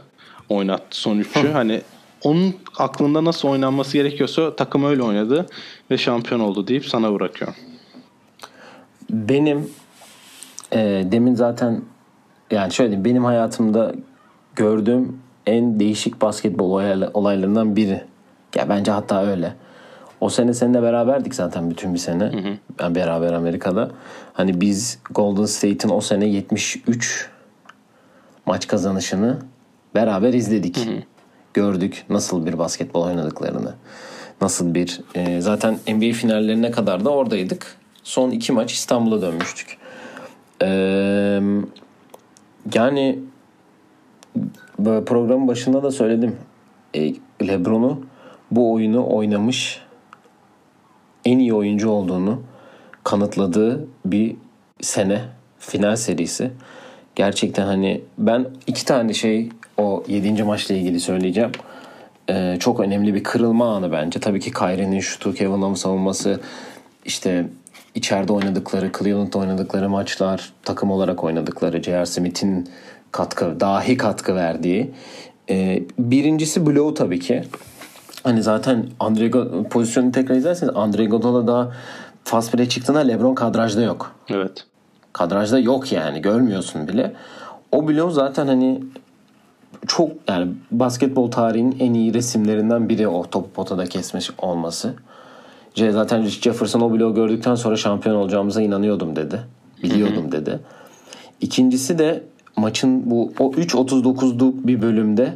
[0.49, 1.51] oynattı son 3'ü.
[1.51, 1.81] hani
[2.23, 5.45] onun aklında nasıl oynanması gerekiyorsa takım öyle oynadı
[5.91, 7.55] ve şampiyon oldu deyip sana bırakıyorum.
[9.09, 9.69] Benim
[10.73, 11.81] e, demin zaten
[12.51, 13.91] yani şöyle benim hayatımda
[14.55, 18.01] gördüğüm en değişik basketbol olay- olaylarından biri.
[18.55, 19.53] Ya bence hatta öyle.
[20.21, 22.31] O sene seninle beraberdik zaten bütün bir sene.
[22.79, 23.91] Ben beraber Amerika'da.
[24.33, 27.29] Hani biz Golden State'in o sene 73
[28.45, 29.37] maç kazanışını
[29.95, 30.77] beraber izledik.
[31.53, 33.73] Gördük nasıl bir basketbol oynadıklarını.
[34.41, 37.75] Nasıl bir e, zaten NBA finallerine kadar da oradaydık.
[38.03, 39.77] Son iki maç İstanbul'a dönmüştük.
[40.61, 41.41] Eee
[42.73, 43.19] yani
[45.05, 46.35] programın başında da söyledim.
[46.93, 47.13] E,
[47.47, 48.01] LeBron'u
[48.51, 49.81] bu oyunu oynamış
[51.25, 52.41] en iyi oyuncu olduğunu
[53.03, 54.35] kanıtladığı bir
[54.81, 55.21] sene
[55.59, 56.51] final serisi.
[57.15, 60.43] Gerçekten hani ben iki tane şey o 7.
[60.43, 61.51] maçla ilgili söyleyeceğim.
[62.29, 64.19] Ee, çok önemli bir kırılma anı bence.
[64.19, 66.39] Tabii ki Kyrie'nin şutu, Kevin Love'ın savunması,
[67.05, 67.45] işte
[67.95, 72.05] içeride oynadıkları, Cleveland'da oynadıkları maçlar, takım olarak oynadıkları, J.R.
[72.05, 72.69] Smith'in
[73.11, 74.91] katkı, dahi katkı verdiği.
[75.49, 77.43] Ee, birincisi blow tabii ki.
[78.23, 79.31] Hani zaten Andre
[79.69, 81.71] pozisyonu tekrar izlerseniz Andre Godala daha
[82.23, 84.15] fast break çıktığında LeBron kadrajda yok.
[84.29, 84.65] Evet.
[85.13, 87.13] Kadrajda yok yani görmüyorsun bile.
[87.71, 88.81] O bloğu zaten hani
[89.87, 94.93] çok yani basketbol tarihinin en iyi resimlerinden biri o topu potada kesmiş olması.
[95.75, 99.39] Zaten Jefferson o bloğu gördükten sonra şampiyon olacağımıza inanıyordum dedi.
[99.83, 100.59] Biliyordum dedi.
[101.41, 102.23] İkincisi de
[102.55, 105.33] maçın bu o 3.39'luk bir bölümde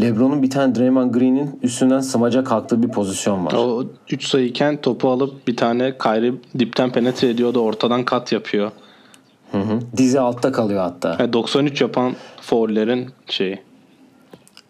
[0.00, 3.52] LeBron'un bir tane Draymond Green'in üstünden sımaca kalktığı bir pozisyon var.
[3.52, 8.70] O 3 sayıyken topu alıp bir tane Kyrie dipten penetre ediyor da ortadan kat yapıyor.
[9.52, 9.78] Hı hı.
[9.96, 11.16] Dizi altta kalıyor hatta.
[11.20, 13.58] Yani 93 yapan foul'lerin şeyi.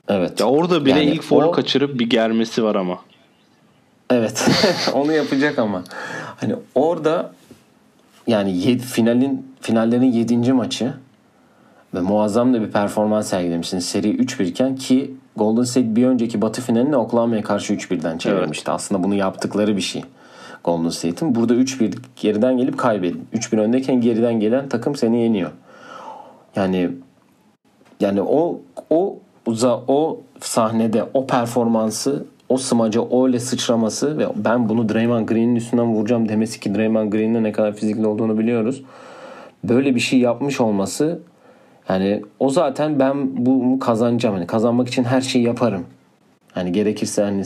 [0.08, 0.40] Evet.
[0.40, 2.98] Ya orada bile Yani ilk foul o- kaçırıp bir germesi var ama.
[4.10, 4.48] Evet.
[4.94, 5.84] Onu yapacak ama.
[6.36, 7.32] Hani orada
[8.26, 10.52] yani yed- finalin finallerin 7.
[10.52, 10.94] maçı
[11.94, 13.78] ve muazzam da bir performans sergilemişsin.
[13.78, 18.70] Seri 3-1 iken ki Golden State bir önceki Batı finalini Oklahoma'ya karşı 3-1'den çevirmişti.
[18.70, 20.04] Aslında bunu yaptıkları bir şey.
[20.64, 21.34] Golden State'in.
[21.34, 23.28] Burada 3-1 geriden gelip kaybedin.
[23.34, 25.50] 3-1 öndeyken geriden gelen takım seni yeniyor.
[26.56, 26.90] Yani
[28.00, 29.18] yani o o
[29.88, 36.28] o sahnede o performansı o smaca öyle sıçraması ve ben bunu Draymond Green'in üstünden vuracağım
[36.28, 38.82] demesi ki Draymond Green'in ne kadar fizikli olduğunu biliyoruz.
[39.64, 41.20] Böyle bir şey yapmış olması
[41.88, 44.34] yani o zaten ben bunu kazanacağım.
[44.34, 45.84] Hani kazanmak için her şeyi yaparım.
[46.52, 47.42] Hani gerekirse hani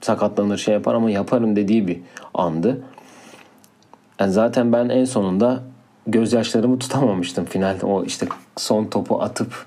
[0.00, 2.00] sakatlanır şey yapar ama yaparım dediği bir
[2.34, 2.82] andı.
[4.20, 5.62] Yani zaten ben en sonunda
[6.06, 7.86] gözyaşlarımı tutamamıştım finalde.
[7.86, 9.66] O işte son topu atıp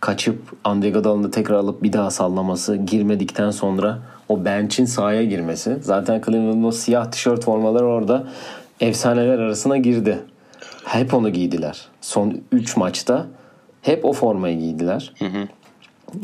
[0.00, 5.76] kaçıp Andre Iguodala'nı da tekrar alıp bir daha sallaması, girmedikten sonra o bench'in sahaya girmesi.
[5.80, 8.26] Zaten Cleveland'ın o siyah tişört formaları orada
[8.80, 10.18] efsaneler arasına girdi.
[10.84, 11.88] Hep onu giydiler.
[12.00, 13.26] Son 3 maçta
[13.82, 15.12] hep o formayı giydiler.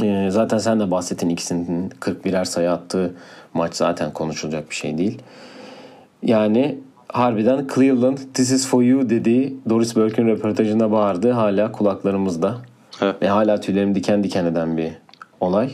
[0.02, 3.14] Ee, zaten sen de bahsettin ikisinin 41'er sayı attığı
[3.54, 5.22] maç zaten konuşulacak bir şey değil.
[6.22, 11.30] Yani harbiden Cleveland this is for you dediği Doris Burke'ün röportajında bağırdı.
[11.30, 12.58] Hala kulaklarımızda.
[13.00, 13.22] Evet.
[13.22, 14.90] Ve hala tüylerim diken diken eden bir
[15.40, 15.70] olay.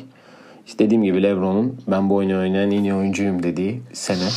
[0.67, 4.29] İşte dediğim gibi Lebron'un ben bu oyunu oynayan en iyi oyuncuyum dediği sene.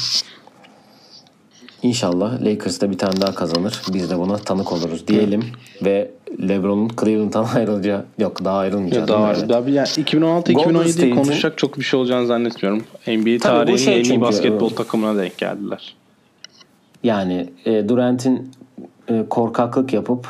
[1.84, 3.82] İnşallah Lakers da bir tane daha kazanır.
[3.94, 5.44] Biz de buna tanık oluruz diyelim.
[5.86, 6.12] Ve
[6.48, 9.02] Lebron'un Cleveland'dan ayrılacağı yok daha ayrılmayacağı.
[9.02, 9.08] Mi?
[9.08, 12.84] daha, daha bir yani 2016 Golden 2017 State'in- konuşacak çok bir şey olacağını zannetmiyorum.
[13.08, 14.78] NBA bu tarihinin şey en iyi basketbol evet.
[14.78, 15.96] takımına denk geldiler.
[17.04, 18.52] Yani e, Durant'in
[19.08, 20.28] e, korkaklık yapıp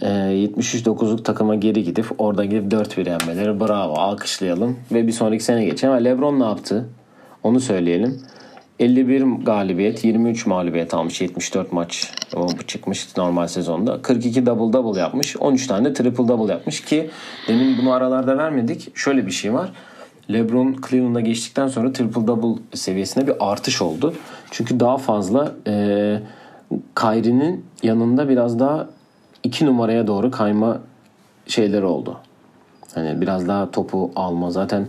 [0.00, 5.64] e, 73-9'luk takıma geri gidip orada gidip 4-1 yenmeleri bravo alkışlayalım ve bir sonraki sene
[5.64, 5.94] geçelim.
[5.94, 6.88] Ama Lebron ne yaptı?
[7.42, 8.20] Onu söyleyelim.
[8.78, 11.20] 51 galibiyet, 23 mağlubiyet almış.
[11.20, 14.02] 74 maç o çıkmış normal sezonda.
[14.02, 15.36] 42 double double yapmış.
[15.36, 17.10] 13 tane de triple double yapmış ki
[17.48, 18.96] demin bunu aralarda vermedik.
[18.96, 19.72] Şöyle bir şey var.
[20.32, 24.14] LeBron Cleveland'a geçtikten sonra triple double seviyesine bir artış oldu.
[24.50, 25.72] Çünkü daha fazla e,
[26.96, 28.88] Kyrie'nin yanında biraz daha
[29.42, 30.80] iki numaraya doğru kayma
[31.46, 32.16] şeyleri oldu.
[32.94, 34.50] Hani biraz daha topu alma.
[34.50, 34.86] Zaten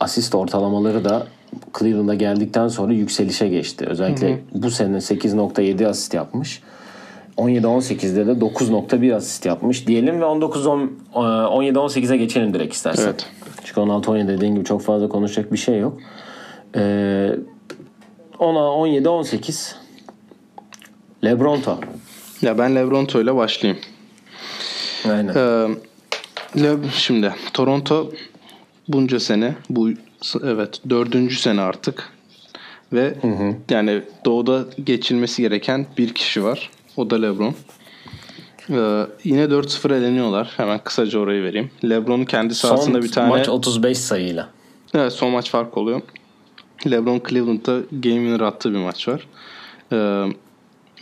[0.00, 1.26] asist ortalamaları da
[1.78, 3.86] Cleveland'a geldikten sonra yükselişe geçti.
[3.88, 4.38] Özellikle hı hı.
[4.54, 6.62] bu sene 8.7 asist yapmış.
[7.36, 13.04] 17-18'de de 9.1 asist yapmış diyelim ve 19 17-18'e geçelim direkt istersen.
[13.04, 13.26] Evet.
[13.64, 15.98] Çünkü 16-17 dediğin gibi çok fazla konuşacak bir şey yok.
[16.76, 17.30] Ee,
[18.38, 19.74] 17-18
[21.24, 21.78] Lebronto.
[22.42, 23.82] Ya ben Lebronto ile başlayayım.
[25.10, 25.34] Aynen.
[26.56, 28.12] Ee, şimdi Toronto
[28.88, 29.90] bunca sene bu
[30.44, 32.12] evet dördüncü sene artık
[32.92, 33.54] ve hı hı.
[33.70, 36.70] yani doğuda geçilmesi gereken bir kişi var.
[36.96, 37.54] O da LeBron.
[38.70, 40.52] Ee, yine 4-0 eleniyorlar.
[40.56, 41.70] Hemen kısaca orayı vereyim.
[41.84, 43.28] LeBron'un kendi sahasında son bir tane...
[43.28, 44.48] maç 35 sayıyla.
[44.94, 46.00] Evet son maç fark oluyor.
[46.90, 49.26] LeBron Cleveland'da game winner attığı bir maç var.
[49.92, 50.26] Ee,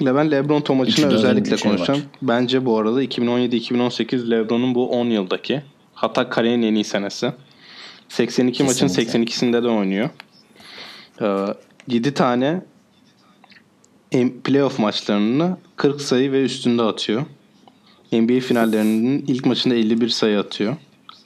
[0.00, 2.00] ben LeBron maçını özellikle şey konuşacağım.
[2.00, 2.06] Var.
[2.22, 5.62] Bence bu arada 2017-2018 LeBron'un bu 10 yıldaki
[5.94, 7.32] hatta kariyerin en iyi senesi.
[8.08, 8.84] 82 Kesinlikle.
[8.86, 10.10] maçın 82'sinde de oynuyor.
[11.22, 11.54] Ee,
[11.88, 12.62] 7 tane
[14.44, 17.22] playoff maçlarını 40 sayı ve üstünde atıyor.
[18.12, 20.76] NBA finallerinin ilk maçında 51 sayı atıyor.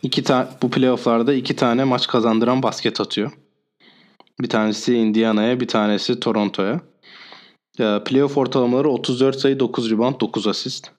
[0.03, 3.33] İki ta- bu playofflarda iki tane maç kazandıran basket atıyor.
[4.41, 6.81] Bir tanesi Indiana'ya, bir tanesi Toronto'ya.
[7.81, 10.91] Ee, playoff ortalamaları 34 sayı, 9 rebound, 9 asist.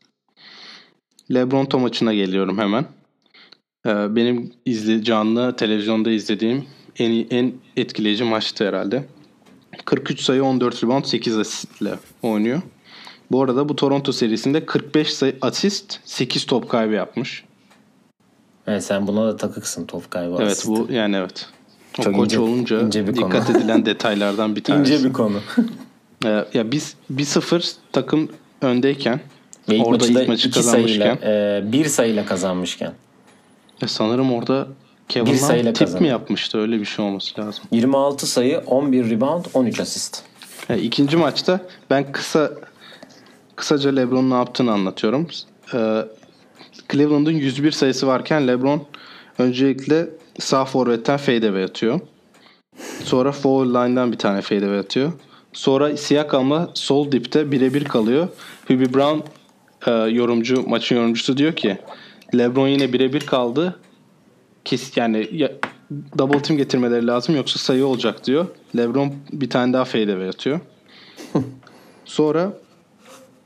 [1.34, 2.86] LeBron maçına geliyorum hemen.
[3.86, 6.66] Ee, benim izle, canlı televizyonda izlediğim
[7.00, 9.06] en, en etkileyici maçtı herhalde.
[9.86, 12.62] 43 sayı 14 rebound 8 asistle oynuyor.
[13.32, 17.44] Bu arada bu Toronto serisinde 45 sayı asist 8 top kaybı yapmış.
[18.68, 20.68] Evet sen buna da takıksın top kaybı Evet asist.
[20.68, 21.50] bu yani evet.
[22.00, 23.58] O Çok koç ince, olunca ince bir dikkat konu.
[23.58, 24.94] edilen detaylardan bir tanesi.
[24.94, 25.40] İnce bir konu.
[26.26, 28.30] ee, ya biz 1-0 takım
[28.62, 29.20] öndeyken
[29.70, 31.16] Ve ilk orada ilk maçı kazanmışken.
[31.16, 32.94] Sayıyla, e, bir sayıyla kazanmışken.
[33.82, 34.68] E sanırım orada
[35.10, 36.02] Kevin Love tip kazandı.
[36.02, 36.58] mi yapmıştı?
[36.58, 37.64] Öyle bir şey olması lazım.
[37.72, 40.24] 26 sayı, 11 rebound, 13 asist.
[40.70, 41.60] E, ikinci maçta
[41.90, 42.52] ben kısa
[43.56, 45.28] kısaca LeBron'un ne yaptığını anlatıyorum.
[45.74, 46.06] E,
[46.92, 48.84] Cleveland'ın 101 sayısı varken LeBron
[49.38, 50.10] öncelikle
[50.40, 52.00] sağ forvetten fadeaway atıyor.
[53.04, 55.12] Sonra foul line'dan bir tane fadeaway atıyor.
[55.60, 58.28] Sonra Siakam'la sol dipte birebir kalıyor.
[58.68, 59.20] Hubie Brown
[59.86, 61.78] e, yorumcu, maçın yorumcusu diyor ki
[62.38, 63.80] LeBron yine birebir kaldı.
[64.66, 65.51] Kes yani ya,
[66.18, 68.47] double team getirmeleri lazım yoksa sayı olacak diyor.
[68.78, 70.60] LeBron bir tane daha fadeaway atıyor.
[72.05, 72.53] Sonra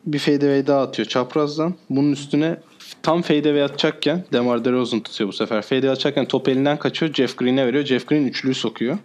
[0.05, 1.73] bir fadeaway daha atıyor çaprazdan.
[1.89, 2.57] Bunun üstüne
[3.03, 5.61] tam fadeaway atacakken DeMar DeRozan tutuyor bu sefer.
[5.61, 7.13] Fadeaway atacakken top elinden kaçıyor.
[7.13, 7.85] Jeff Green'e veriyor.
[7.85, 8.97] Jeff Green üçlüyü sokuyor.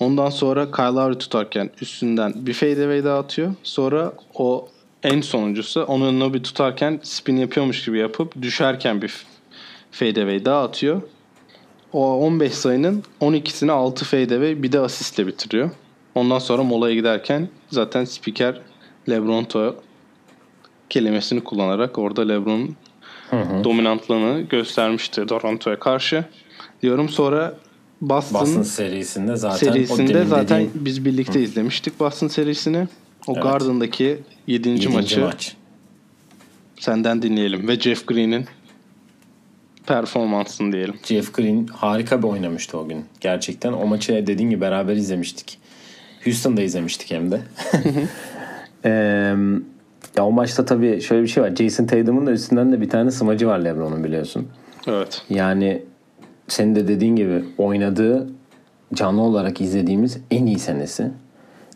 [0.00, 3.54] Ondan sonra Kyle Lowry tutarken üstünden bir fadeaway daha atıyor.
[3.62, 4.68] Sonra o
[5.02, 9.26] en sonuncusu onu bir tutarken spin yapıyormuş gibi yapıp düşerken bir
[9.90, 11.02] fadeaway daha atıyor.
[11.92, 15.70] O 15 sayının 12'sini 6 fadeaway bir de asistle bitiriyor.
[16.14, 18.60] Ondan sonra molaya giderken zaten spiker
[19.08, 19.74] Lebron
[20.90, 22.76] kelimesini kullanarak orada Lebron'un
[23.64, 26.24] dominantlığını göstermişti Toronto'ya karşı.
[26.82, 27.54] Diyorum sonra
[28.00, 30.84] Boston, Boston serisinde zaten serisinde zaten dediğin...
[30.84, 31.42] biz birlikte Hı.
[31.42, 32.88] izlemiştik Boston serisini.
[33.26, 33.42] O evet.
[33.42, 34.88] Garden'daki 7.
[34.88, 35.56] maçı maç.
[36.80, 38.46] senden dinleyelim ve Jeff Green'in
[39.86, 40.94] performansını diyelim.
[41.04, 43.04] Jeff Green harika bir oynamıştı o gün.
[43.20, 45.58] Gerçekten o maçı dediğin gibi beraber izlemiştik.
[46.24, 47.40] Houston'da izlemiştik hem de.
[48.84, 48.90] ee,
[50.16, 51.56] ya o maçta tabii şöyle bir şey var.
[51.56, 54.48] Jason Tatum'un da üstünden de bir tane smacı var LeBron'un biliyorsun.
[54.86, 55.22] Evet.
[55.30, 55.82] Yani
[56.48, 58.28] senin de dediğin gibi oynadığı
[58.94, 61.10] canlı olarak izlediğimiz en iyi senesi.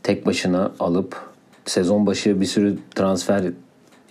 [0.03, 1.31] Tek başına alıp
[1.67, 3.45] sezon başı bir sürü transfer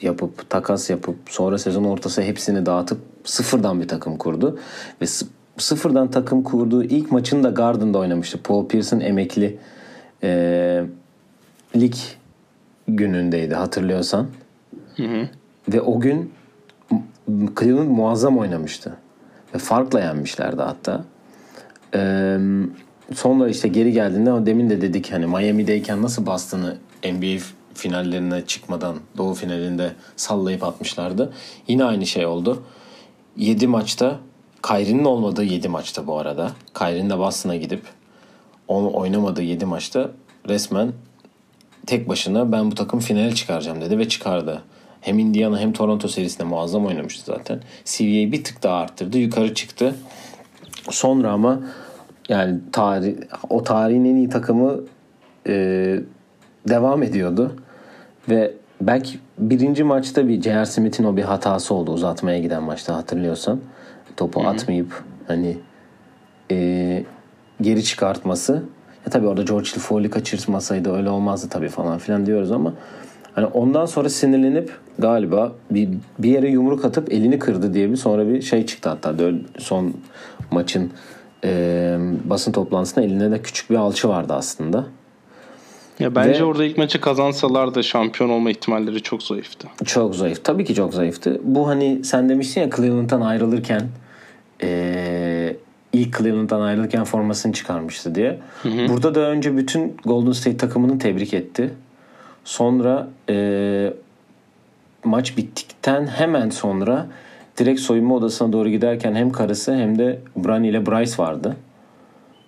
[0.01, 4.60] yapıp takas yapıp sonra sezon ortası hepsini dağıtıp sıfırdan bir takım kurdu
[5.01, 5.05] ve
[5.57, 8.39] sıfırdan takım kurduğu ilk maçını da Garden'da oynamıştı.
[8.43, 9.57] Paul Pierce'ın emekli
[10.24, 10.84] e,
[11.76, 11.93] lig
[12.88, 14.28] günündeydi hatırlıyorsan.
[14.95, 15.28] Hı hı.
[15.74, 16.32] Ve o gün
[17.60, 18.97] Cleveland muazzam oynamıştı.
[19.53, 21.05] Ve farkla yenmişlerdi hatta.
[21.95, 22.37] Ee,
[23.13, 27.43] sonra işte geri geldiğinde demin de dedik hani Miami'deyken nasıl Boston'ı NBA
[27.73, 31.33] finallerine çıkmadan Doğu finalinde sallayıp atmışlardı.
[31.67, 32.63] Yine aynı şey oldu.
[33.37, 34.19] 7 maçta
[34.63, 36.51] Kyrie'nin olmadığı 7 maçta bu arada.
[36.73, 37.81] Kyrie'nin de Boston'a gidip
[38.67, 40.11] onu oynamadığı 7 maçta
[40.47, 40.93] resmen
[41.85, 44.61] tek başına ben bu takım finale çıkaracağım dedi ve çıkardı.
[45.01, 47.59] Hem Indiana hem Toronto serisinde muazzam oynamıştı zaten.
[47.83, 49.17] Seviyeyi bir tık daha arttırdı.
[49.17, 49.95] Yukarı çıktı.
[50.89, 51.59] Sonra ama
[52.29, 53.15] yani tarih,
[53.49, 54.79] o tarihin en iyi takımı
[55.47, 55.53] e,
[56.69, 57.55] devam ediyordu.
[58.29, 60.65] Ve belki birinci maçta bir J.R.
[60.65, 63.59] Smith'in o bir hatası oldu uzatmaya giden maçta hatırlıyorsan.
[64.17, 64.49] Topu Hı-hı.
[64.49, 65.57] atmayıp hani
[66.51, 67.03] e,
[67.61, 68.63] geri çıkartması.
[69.05, 72.73] Ya tabii orada George Foley kaçırmasaydı öyle olmazdı tabii falan filan diyoruz ama
[73.39, 78.27] hani ondan sonra sinirlenip galiba bir, bir yere yumruk atıp elini kırdı diye bir sonra
[78.27, 79.13] bir şey çıktı hatta
[79.57, 79.93] son
[80.51, 80.91] maçın
[81.43, 84.85] e, basın toplantısında elinde de küçük bir alçı vardı aslında.
[85.99, 89.67] Ya bence Ve, orada ilk maçı kazansalar da şampiyon olma ihtimalleri çok zayıftı.
[89.85, 90.43] Çok zayıf.
[90.43, 91.41] Tabii ki çok zayıftı.
[91.43, 93.81] Bu hani sen demiştin ya Cleveland'dan ayrılırken
[94.63, 95.55] e,
[95.93, 98.39] ilk Cleveland'dan ayrılırken formasını çıkarmıştı diye.
[98.63, 98.89] Hı hı.
[98.89, 101.73] Burada da önce bütün Golden State takımını tebrik etti.
[102.43, 103.93] Sonra e,
[105.03, 107.07] maç bittikten hemen sonra
[107.57, 111.55] direkt soyunma odasına doğru giderken hem karısı hem de Bronny ile Bryce vardı.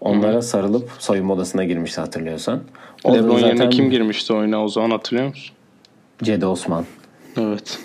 [0.02, 0.42] Onlara Hı.
[0.42, 2.60] sarılıp soyunma odasına girmişti hatırlıyorsan.
[3.04, 3.48] O Lebron zaten...
[3.48, 5.56] yerine kim girmişti oyuna o zaman hatırlıyor musun?
[6.24, 6.86] Cedi Osman.
[7.38, 7.80] Evet.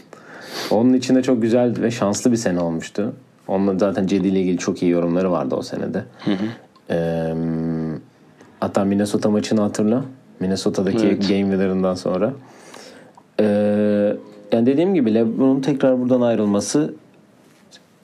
[0.71, 3.13] Onun içinde çok güzel ve şanslı bir sene olmuştu.
[3.49, 6.05] Onunla zaten Cedi ile ilgili çok iyi yorumları vardı o senede.
[6.25, 6.47] Hı hı.
[6.91, 7.35] Ee,
[8.61, 10.05] hatta Minnesota maçını hatırla.
[10.41, 11.29] Minnesota'daki evet.
[11.29, 12.33] game winner'ından sonra.
[13.41, 14.17] Ee,
[14.53, 16.95] yani dediğim gibi LeBron'un tekrar buradan ayrılması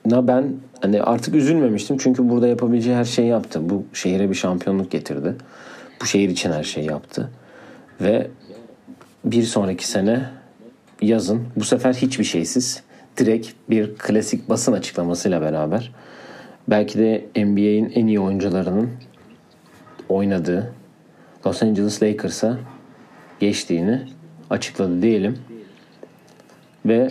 [0.07, 3.61] na ben hani artık üzülmemiştim çünkü burada yapabileceği her şeyi yaptı.
[3.71, 5.35] Bu şehire bir şampiyonluk getirdi.
[6.01, 7.31] Bu şehir için her şeyi yaptı.
[8.01, 8.31] Ve
[9.25, 10.31] bir sonraki sene
[11.03, 12.83] yazın bu sefer hiçbir şeysiz
[13.17, 15.93] direkt bir klasik basın açıklamasıyla beraber
[16.69, 18.91] belki de NBA'in en iyi oyuncularının
[20.09, 20.73] oynadığı
[21.47, 22.59] Los Angeles Lakers'a
[23.41, 24.01] geçtiğini
[24.51, 25.39] açıkladı diyelim.
[26.87, 27.11] Ve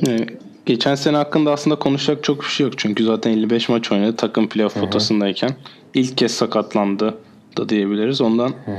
[0.65, 2.73] geçen sene hakkında aslında konuşacak çok bir şey yok.
[2.77, 5.49] Çünkü zaten 55 maç oynadı takım playoff potasındayken.
[5.93, 7.17] ilk kez sakatlandı
[7.57, 8.21] da diyebiliriz.
[8.21, 8.77] Ondan Hı-hı.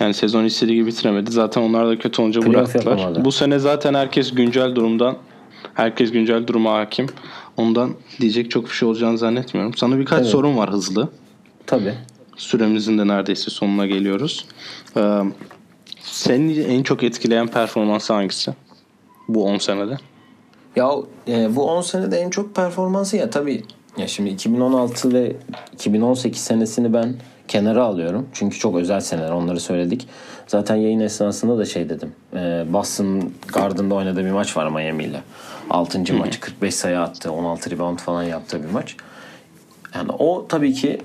[0.00, 1.30] yani sezon istediği gibi bitiremedi.
[1.30, 2.98] Zaten onlar da kötü olunca playoff bıraktılar.
[2.98, 3.24] Yapamadı.
[3.24, 5.16] Bu sene zaten herkes güncel durumdan
[5.74, 7.06] herkes güncel duruma hakim.
[7.56, 9.74] Ondan diyecek çok bir şey olacağını zannetmiyorum.
[9.74, 10.30] Sana birkaç evet.
[10.30, 11.08] sorun var hızlı.
[11.66, 11.94] Tabii.
[12.36, 14.46] Süremizin de neredeyse sonuna geliyoruz.
[14.96, 15.20] Ee,
[16.00, 18.54] seni en çok etkileyen performansı hangisi?
[19.28, 19.96] Bu 10 senede.
[20.76, 20.90] Ya
[21.28, 23.62] e, bu 10 senede en çok performansı ya tabii
[23.96, 25.36] ya şimdi 2016 ve
[25.72, 27.14] 2018 senesini ben
[27.48, 28.28] kenara alıyorum.
[28.32, 30.08] Çünkü çok özel seneler onları söyledik.
[30.46, 32.12] Zaten yayın esnasında da şey dedim.
[32.36, 35.20] E, Boston Garden'da oynadığı bir maç var Miami ile.
[35.70, 36.14] 6.
[36.14, 37.32] maç 45 sayı attı.
[37.32, 38.96] 16 rebound falan yaptığı bir maç.
[39.94, 41.00] Yani o tabii ki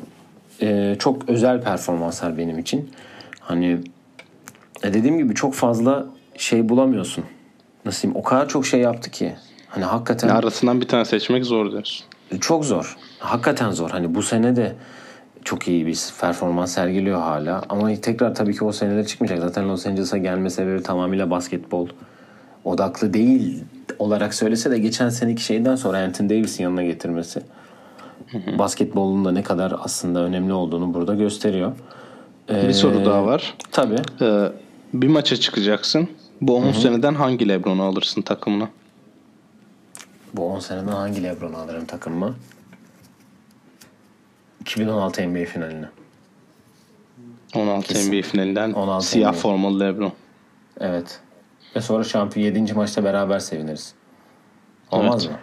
[0.62, 2.89] e, çok özel performanslar benim için.
[3.39, 3.80] Hani
[4.84, 6.05] e, dediğim gibi çok fazla
[6.38, 7.24] şey bulamıyorsun.
[7.86, 8.20] Nasıl diyeyim?
[8.20, 9.36] O kadar çok şey yaptı ki.
[9.68, 10.28] Hani hakikaten...
[10.28, 12.05] Ya arasından bir tane seçmek zor diyorsun.
[12.41, 12.97] Çok zor.
[13.20, 13.89] Hakikaten zor.
[13.89, 14.76] Hani bu sene de
[15.43, 17.64] çok iyi bir performans sergiliyor hala.
[17.70, 19.39] Ama tekrar tabii ki o seneler çıkmayacak.
[19.39, 21.88] Zaten Los Angeles'a gelme sebebi tamamıyla basketbol
[22.64, 23.64] odaklı değil
[23.99, 27.41] olarak söylese de geçen seneki şeyden sonra Anthony Davis'in yanına getirmesi
[28.34, 31.71] basketbolun da ne kadar aslında önemli olduğunu burada gösteriyor.
[32.49, 33.57] Ee, bir soru daha var.
[33.71, 34.01] Tabii.
[34.21, 34.51] Ee,
[34.93, 36.09] bir maça çıkacaksın.
[36.41, 38.69] Bu 10 seneden hangi Lebron'u alırsın takımına?
[40.34, 42.36] Bu 10 seneden hangi Lebron'u alırım takımıma?
[44.61, 45.89] 2016 NBA finaline.
[47.55, 48.13] 16 Kesin.
[48.13, 49.39] NBA finalinden 16 siyah NBA.
[49.39, 50.13] formalı Lebron.
[50.80, 51.19] Evet.
[51.75, 52.73] Ve sonra şampiyon 7.
[52.73, 53.93] maçta beraber seviniriz.
[54.91, 55.36] Olmaz evet.
[55.36, 55.41] mı?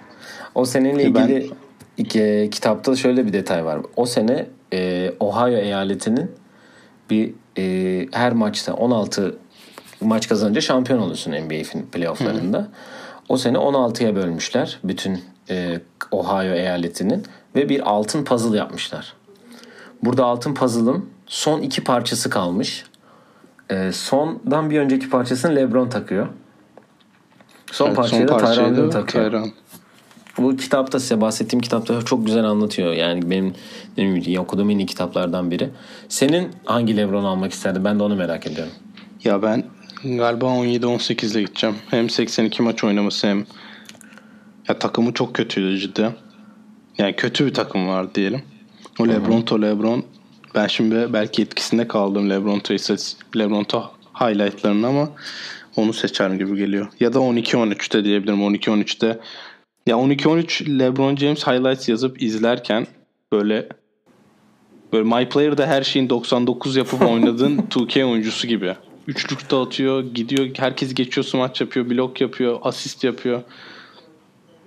[0.55, 1.57] O seneyle ilgili ben...
[1.99, 3.81] iki, kitapta şöyle bir detay var.
[3.97, 6.31] O sene e, Ohio eyaletinin
[7.11, 9.39] bir e, her maçta 16
[10.01, 12.59] maç kazanınca şampiyon oluyorsun NBA playofflarında.
[12.59, 12.69] Hı.
[13.29, 15.81] O sene 16'ya bölmüşler bütün e,
[16.11, 17.25] Ohio eyaletinin
[17.55, 19.15] ve bir altın puzzle yapmışlar.
[20.03, 22.85] Burada altın puzzle'ın son iki parçası kalmış.
[23.71, 26.29] E, sondan bir önceki parçasını LeBron takıyor.
[27.73, 29.25] Son evet, parçayı da Tyron takıyor.
[29.31, 29.53] Tyron.
[30.39, 32.93] Bu kitapta size bahsettiğim kitapta çok güzel anlatıyor.
[32.93, 33.55] Yani benim,
[33.97, 35.71] benim okuduğum en iyi kitaplardan biri.
[36.09, 37.85] Senin hangi Lebron almak isterdin?
[37.85, 38.73] Ben de onu merak ediyorum.
[39.25, 39.65] Ya ben
[40.05, 41.77] galiba 17-18 ile gideceğim.
[41.91, 43.47] Hem 82 maç oynaması hem
[44.69, 46.13] ya takımı çok kötüydü cidden.
[46.99, 48.43] Yani kötü bir takım var diyelim.
[48.99, 50.05] O Lebron to Lebron
[50.55, 52.75] ben şimdi belki etkisinde kaldım Lebron to
[53.37, 55.09] Lebron to highlightlarını ama
[55.77, 56.87] onu seçerim gibi geliyor.
[57.01, 58.39] Ya da 12-13'te diyebilirim.
[58.39, 59.19] 12-13'te
[59.87, 62.87] ya 12-13 LeBron James highlights yazıp izlerken
[63.33, 63.69] böyle
[64.93, 68.75] Böyle My Player'da her şeyin 99 yapıp oynadığın 2K oyuncusu gibi.
[69.07, 73.43] Üçlük dağıtıyor, gidiyor, herkes geçiyor, smaç yapıyor, blok yapıyor, asist yapıyor.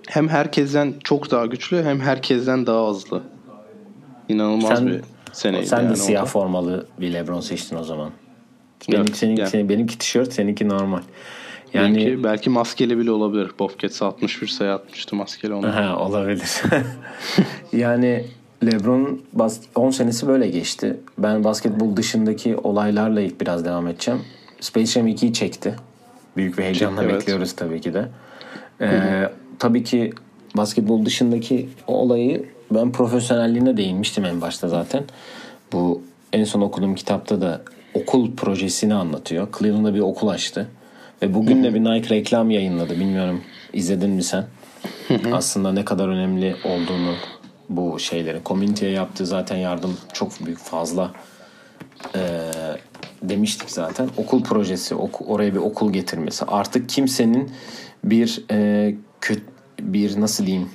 [0.08, 3.22] Hem herkesten çok daha güçlü hem herkesten daha hızlı.
[4.28, 5.00] İnanılmaz Sen- bir
[5.32, 5.66] seneydi.
[5.66, 6.30] Sen de yani siyah orada.
[6.30, 8.10] formalı bir LeBron seçtin o zaman.
[8.88, 9.50] Benim, Evet, senin, yani.
[9.50, 11.02] senin- benimki tişört, seninki normal.
[11.74, 13.50] Yani Belki, belki maskeli bile olabilir.
[13.58, 15.76] Bobcats 61 sayı atmıştı maskeli ona.
[15.76, 16.62] Ha, olabilir.
[17.72, 18.24] yani
[18.64, 20.96] LeBron bas- 10 senesi böyle geçti.
[21.18, 24.20] Ben basketbol dışındaki olaylarla ilk biraz devam edeceğim.
[24.60, 25.74] Space Jam 2'yi çekti.
[26.36, 27.20] Büyük bir heyecanla Çekti, evet.
[27.20, 28.08] bekliyoruz tabii ki de.
[28.80, 30.12] Ee, tabii ki
[30.56, 35.04] basketbol dışındaki o olayı ben profesyonelliğine değinmiştim en başta zaten.
[35.72, 36.02] Bu
[36.32, 37.62] en son okuduğum kitapta da
[37.94, 39.48] okul projesini anlatıyor.
[39.58, 40.68] Cleveland'da bir okul açtı.
[41.22, 42.94] Ve bugün de bir Nike reklam yayınladı.
[43.00, 43.40] Bilmiyorum
[43.72, 44.46] izledin mi sen?
[45.32, 47.14] Aslında ne kadar önemli olduğunu
[47.68, 48.42] bu şeyleri.
[48.42, 51.12] Komüniteye yaptığı zaten yardım çok büyük fazla
[52.14, 52.20] Ee,
[53.22, 54.08] demiştik zaten.
[54.16, 56.44] Okul projesi, oku- oraya bir okul getirmesi.
[56.44, 57.50] Artık kimsenin
[58.04, 59.42] bir e, kötü
[59.80, 60.68] bir nasıl diyeyim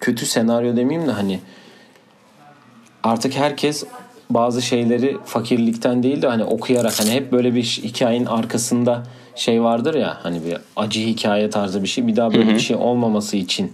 [0.00, 1.40] kötü senaryo demeyeyim de hani
[3.02, 3.84] artık herkes
[4.30, 9.02] bazı şeyleri fakirlikten değil de hani okuyarak hani hep böyle bir hikayenin arkasında
[9.34, 12.76] şey vardır ya hani bir acı hikaye tarzı bir şey bir daha böyle bir şey
[12.76, 13.72] olmaması için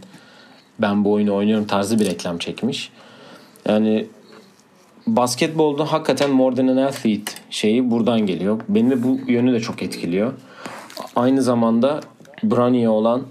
[0.78, 2.90] ben bu oyunu oynuyorum tarzı bir reklam çekmiş.
[3.68, 4.06] Yani
[5.06, 8.60] basketbolda hakikaten more than an athlete şeyi buradan geliyor.
[8.68, 10.32] Beni de bu yönü de çok etkiliyor.
[11.16, 12.00] Aynı zamanda
[12.42, 13.22] Bronny'e olan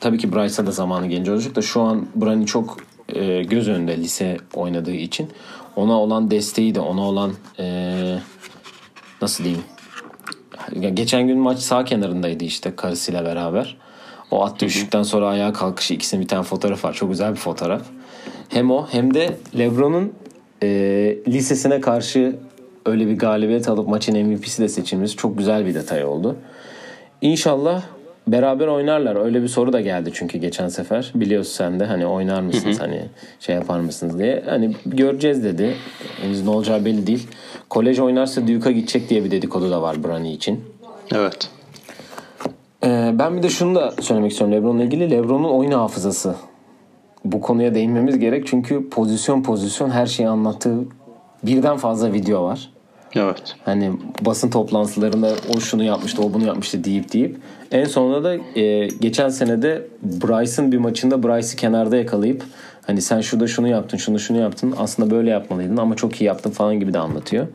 [0.00, 2.76] tabii ki Bryce'a da zamanı gelince olacak da şu an Bronny çok
[3.08, 5.28] e, göz önünde lise oynadığı için
[5.76, 8.18] ona olan desteği de ona olan e,
[9.22, 9.64] nasıl diyeyim
[10.80, 13.76] ya geçen gün maç sağ kenarındaydı işte karısıyla beraber.
[14.30, 16.92] O attığı üçlükten sonra ayağa kalkışı ikisinin bir tane fotoğraf var.
[16.92, 17.82] Çok güzel bir fotoğraf.
[18.48, 20.12] Hem o hem de LeBron'un
[20.62, 20.68] e,
[21.28, 22.36] lisesine karşı
[22.86, 26.36] öyle bir galibiyet alıp maçın MVP'si de seçilmesi çok güzel bir detay oldu.
[27.20, 27.82] İnşallah
[28.28, 29.16] beraber oynarlar.
[29.16, 31.12] Öyle bir soru da geldi çünkü geçen sefer.
[31.14, 33.02] Biliyorsun sen de hani oynar mısınız hani
[33.40, 34.42] şey yapar mısınız diye.
[34.48, 35.74] Hani göreceğiz dedi.
[36.22, 37.28] Henüz ne olacağı belli değil.
[37.70, 40.64] Kolej oynarsa Duke'a gidecek diye bir dedikodu da var Bronny için.
[41.14, 41.50] Evet.
[42.84, 45.10] Ee, ben bir de şunu da söylemek istiyorum LeBron'la ilgili.
[45.10, 46.34] LeBron'un oyun hafızası.
[47.24, 50.78] Bu konuya değinmemiz gerek çünkü pozisyon pozisyon her şeyi anlattığı
[51.42, 52.70] birden fazla video var.
[53.14, 53.56] Evet.
[53.64, 57.36] Hani basın toplantılarında o şunu yapmıştı, o bunu yapmıştı deyip deyip.
[57.72, 62.42] En sonunda da e, geçen senede Bryce'ın bir maçında Bryce'ı kenarda yakalayıp
[62.86, 64.74] hani sen şurada şunu yaptın, şunu şunu yaptın.
[64.78, 67.46] Aslında böyle yapmalıydın ama çok iyi yaptın falan gibi de anlatıyor.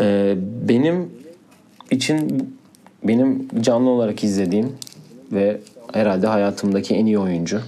[0.00, 0.34] E,
[0.68, 1.10] benim
[1.90, 2.48] için
[3.04, 4.72] benim canlı olarak izlediğim
[5.32, 5.60] ve
[5.92, 7.60] herhalde hayatımdaki en iyi oyuncu.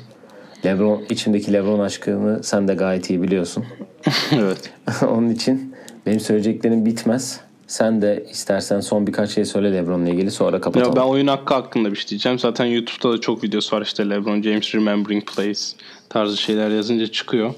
[0.65, 3.65] LeBron içindeki LeBron aşkını sen de gayet iyi biliyorsun.
[4.33, 4.71] evet.
[5.03, 5.76] Onun için
[6.07, 7.41] benim söyleyeceklerim bitmez.
[7.67, 10.97] Sen de istersen son birkaç şey söyle LeBron'la ilgili sonra kapatalım.
[10.97, 12.39] Ya ben oyun hakkı hakkında bir şey diyeceğim.
[12.39, 15.75] Zaten YouTube'da da çok videosu var işte LeBron James Remembering Plays
[16.09, 17.55] tarzı şeyler yazınca çıkıyor.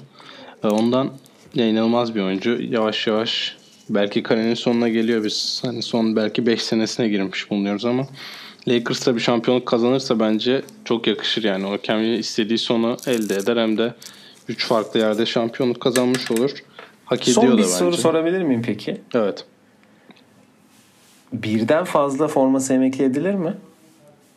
[0.63, 1.11] Ondan
[1.55, 2.57] ya inanılmaz bir oyuncu.
[2.61, 3.57] Yavaş yavaş
[3.89, 5.61] belki kariyerin sonuna geliyor biz.
[5.65, 8.07] Hani son belki 5 senesine girmiş bulunuyoruz ama
[8.67, 11.65] Lakers'ta bir şampiyonluk kazanırsa bence çok yakışır yani.
[11.65, 13.93] O kendi istediği sonu elde eder hem de
[14.47, 16.51] 3 farklı yerde şampiyonluk kazanmış olur.
[17.09, 17.63] Hak ediyor son bir bence.
[17.69, 19.01] soru sorabilir miyim peki?
[19.13, 19.45] Evet.
[21.33, 23.53] Birden fazla forması emekli edilir mi?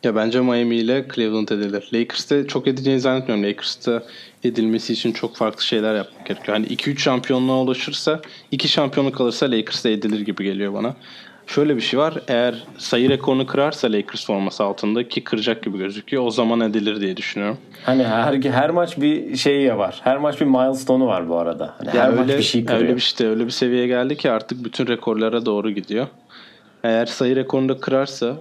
[0.03, 1.89] Ya bence Miami ile Cleveland edilir.
[1.93, 3.45] Lakers'te çok edeceğini zannetmiyorum.
[3.45, 4.03] Lakers'ta
[4.43, 6.57] edilmesi için çok farklı şeyler yapmak gerekiyor.
[6.57, 8.21] Hani 2-3 şampiyonluğa ulaşırsa
[8.51, 10.95] 2 şampiyonluk alırsa Lakers'ta edilir gibi geliyor bana.
[11.47, 12.13] Şöyle bir şey var.
[12.27, 16.23] Eğer sayı rekorunu kırarsa Lakers forması altında ki kıracak gibi gözüküyor.
[16.25, 17.57] O zaman edilir diye düşünüyorum.
[17.83, 20.01] Hani her her maç bir şeyi var.
[20.03, 21.75] Her maç bir milestone'u var bu arada.
[21.77, 22.81] Hani her öyle, maç bir şey kırıyor.
[22.81, 26.07] öyle bir işte öyle bir seviyeye geldi ki artık bütün rekorlara doğru gidiyor.
[26.83, 28.35] Eğer sayı rekorunu da kırarsa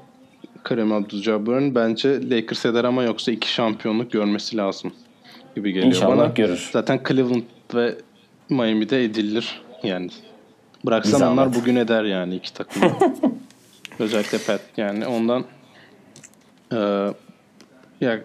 [0.62, 4.92] Kareem Abdul-Jabbar'ın bence Lakers eder ama yoksa iki şampiyonluk görmesi lazım
[5.56, 6.26] gibi geliyor İnşallah bana.
[6.26, 6.68] görür.
[6.72, 7.42] Zaten Cleveland
[7.74, 7.94] ve
[8.48, 10.10] Miami'de edilir yani.
[10.86, 12.82] Bıraksan onlar bugün eder yani iki takım.
[13.98, 15.44] Özellikle Pat yani ondan
[16.72, 17.12] eee
[18.00, 18.20] ya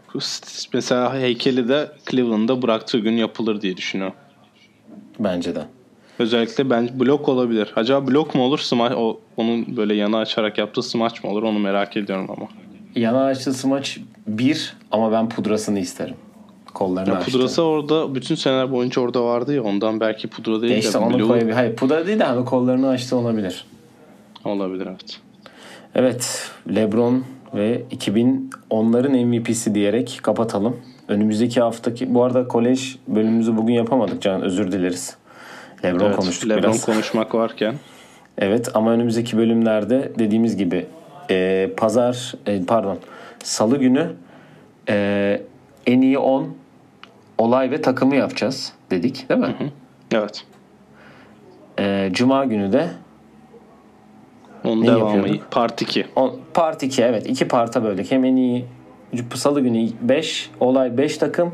[0.73, 4.15] mesela heykeli de Cleveland'da bıraktığı gün yapılır diye düşünüyorum.
[5.19, 5.65] Bence de.
[6.19, 7.73] Özellikle ben blok olabilir.
[7.75, 8.59] Acaba blok mu olur?
[8.59, 11.43] Smaç, o, onun böyle yana açarak yaptığı smaç mı olur?
[11.43, 12.47] Onu merak ediyorum ama.
[12.95, 16.15] Yana açtığı smaç bir ama ben pudrasını isterim.
[16.73, 17.31] Kollarını Ya açtı.
[17.31, 21.19] pudrası orada bütün seneler boyunca orada vardı ya ondan belki pudra değil de işte onu
[21.19, 21.53] bloğu koyabilir.
[21.53, 23.65] Hayır pudra değil de hani kollarını açtı olabilir.
[24.45, 25.19] olabilir evet.
[25.95, 27.23] Evet LeBron
[27.55, 30.77] ve 2010'ların MVP'si diyerek kapatalım.
[31.07, 35.15] Önümüzdeki haftaki bu arada kolej bölümümüzü bugün yapamadık Can özür dileriz.
[35.85, 36.85] Lebron Evet, konuştuk Lebron biraz.
[36.85, 37.75] konuşmak varken.
[38.39, 40.85] Evet ama önümüzdeki bölümlerde dediğimiz gibi
[41.29, 42.97] e, pazar e, pardon
[43.43, 44.09] salı günü
[44.89, 45.41] e,
[45.87, 46.55] en iyi 10
[47.37, 49.55] olay ve takımı yapacağız dedik değil mi?
[50.11, 50.43] Evet.
[51.79, 52.87] E, Cuma günü de
[54.63, 55.51] Onun Ne devamı yapıyorduk?
[55.51, 56.05] part 2.
[56.15, 58.11] on, part 2 evet iki parta böldük.
[58.11, 58.65] Hem en iyi
[59.35, 61.51] salı günü 5 olay 5 takım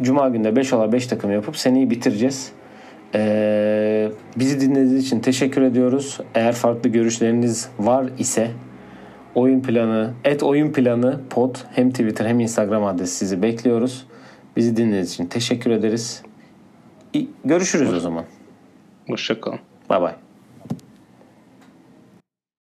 [0.00, 2.52] Cuma günde 5 olay 5 takım yapıp seneyi bitireceğiz.
[3.14, 6.20] Ee, bizi dinlediğiniz için teşekkür ediyoruz.
[6.34, 8.50] Eğer farklı görüşleriniz var ise
[9.34, 14.06] oyun planı, et oyun planı pod hem Twitter hem Instagram adresi sizi bekliyoruz.
[14.56, 16.22] Bizi dinlediğiniz için teşekkür ederiz.
[17.14, 18.24] İ- Görüşürüz o zaman.
[19.08, 19.58] Hoşçakalın.
[19.88, 20.14] Bay bay.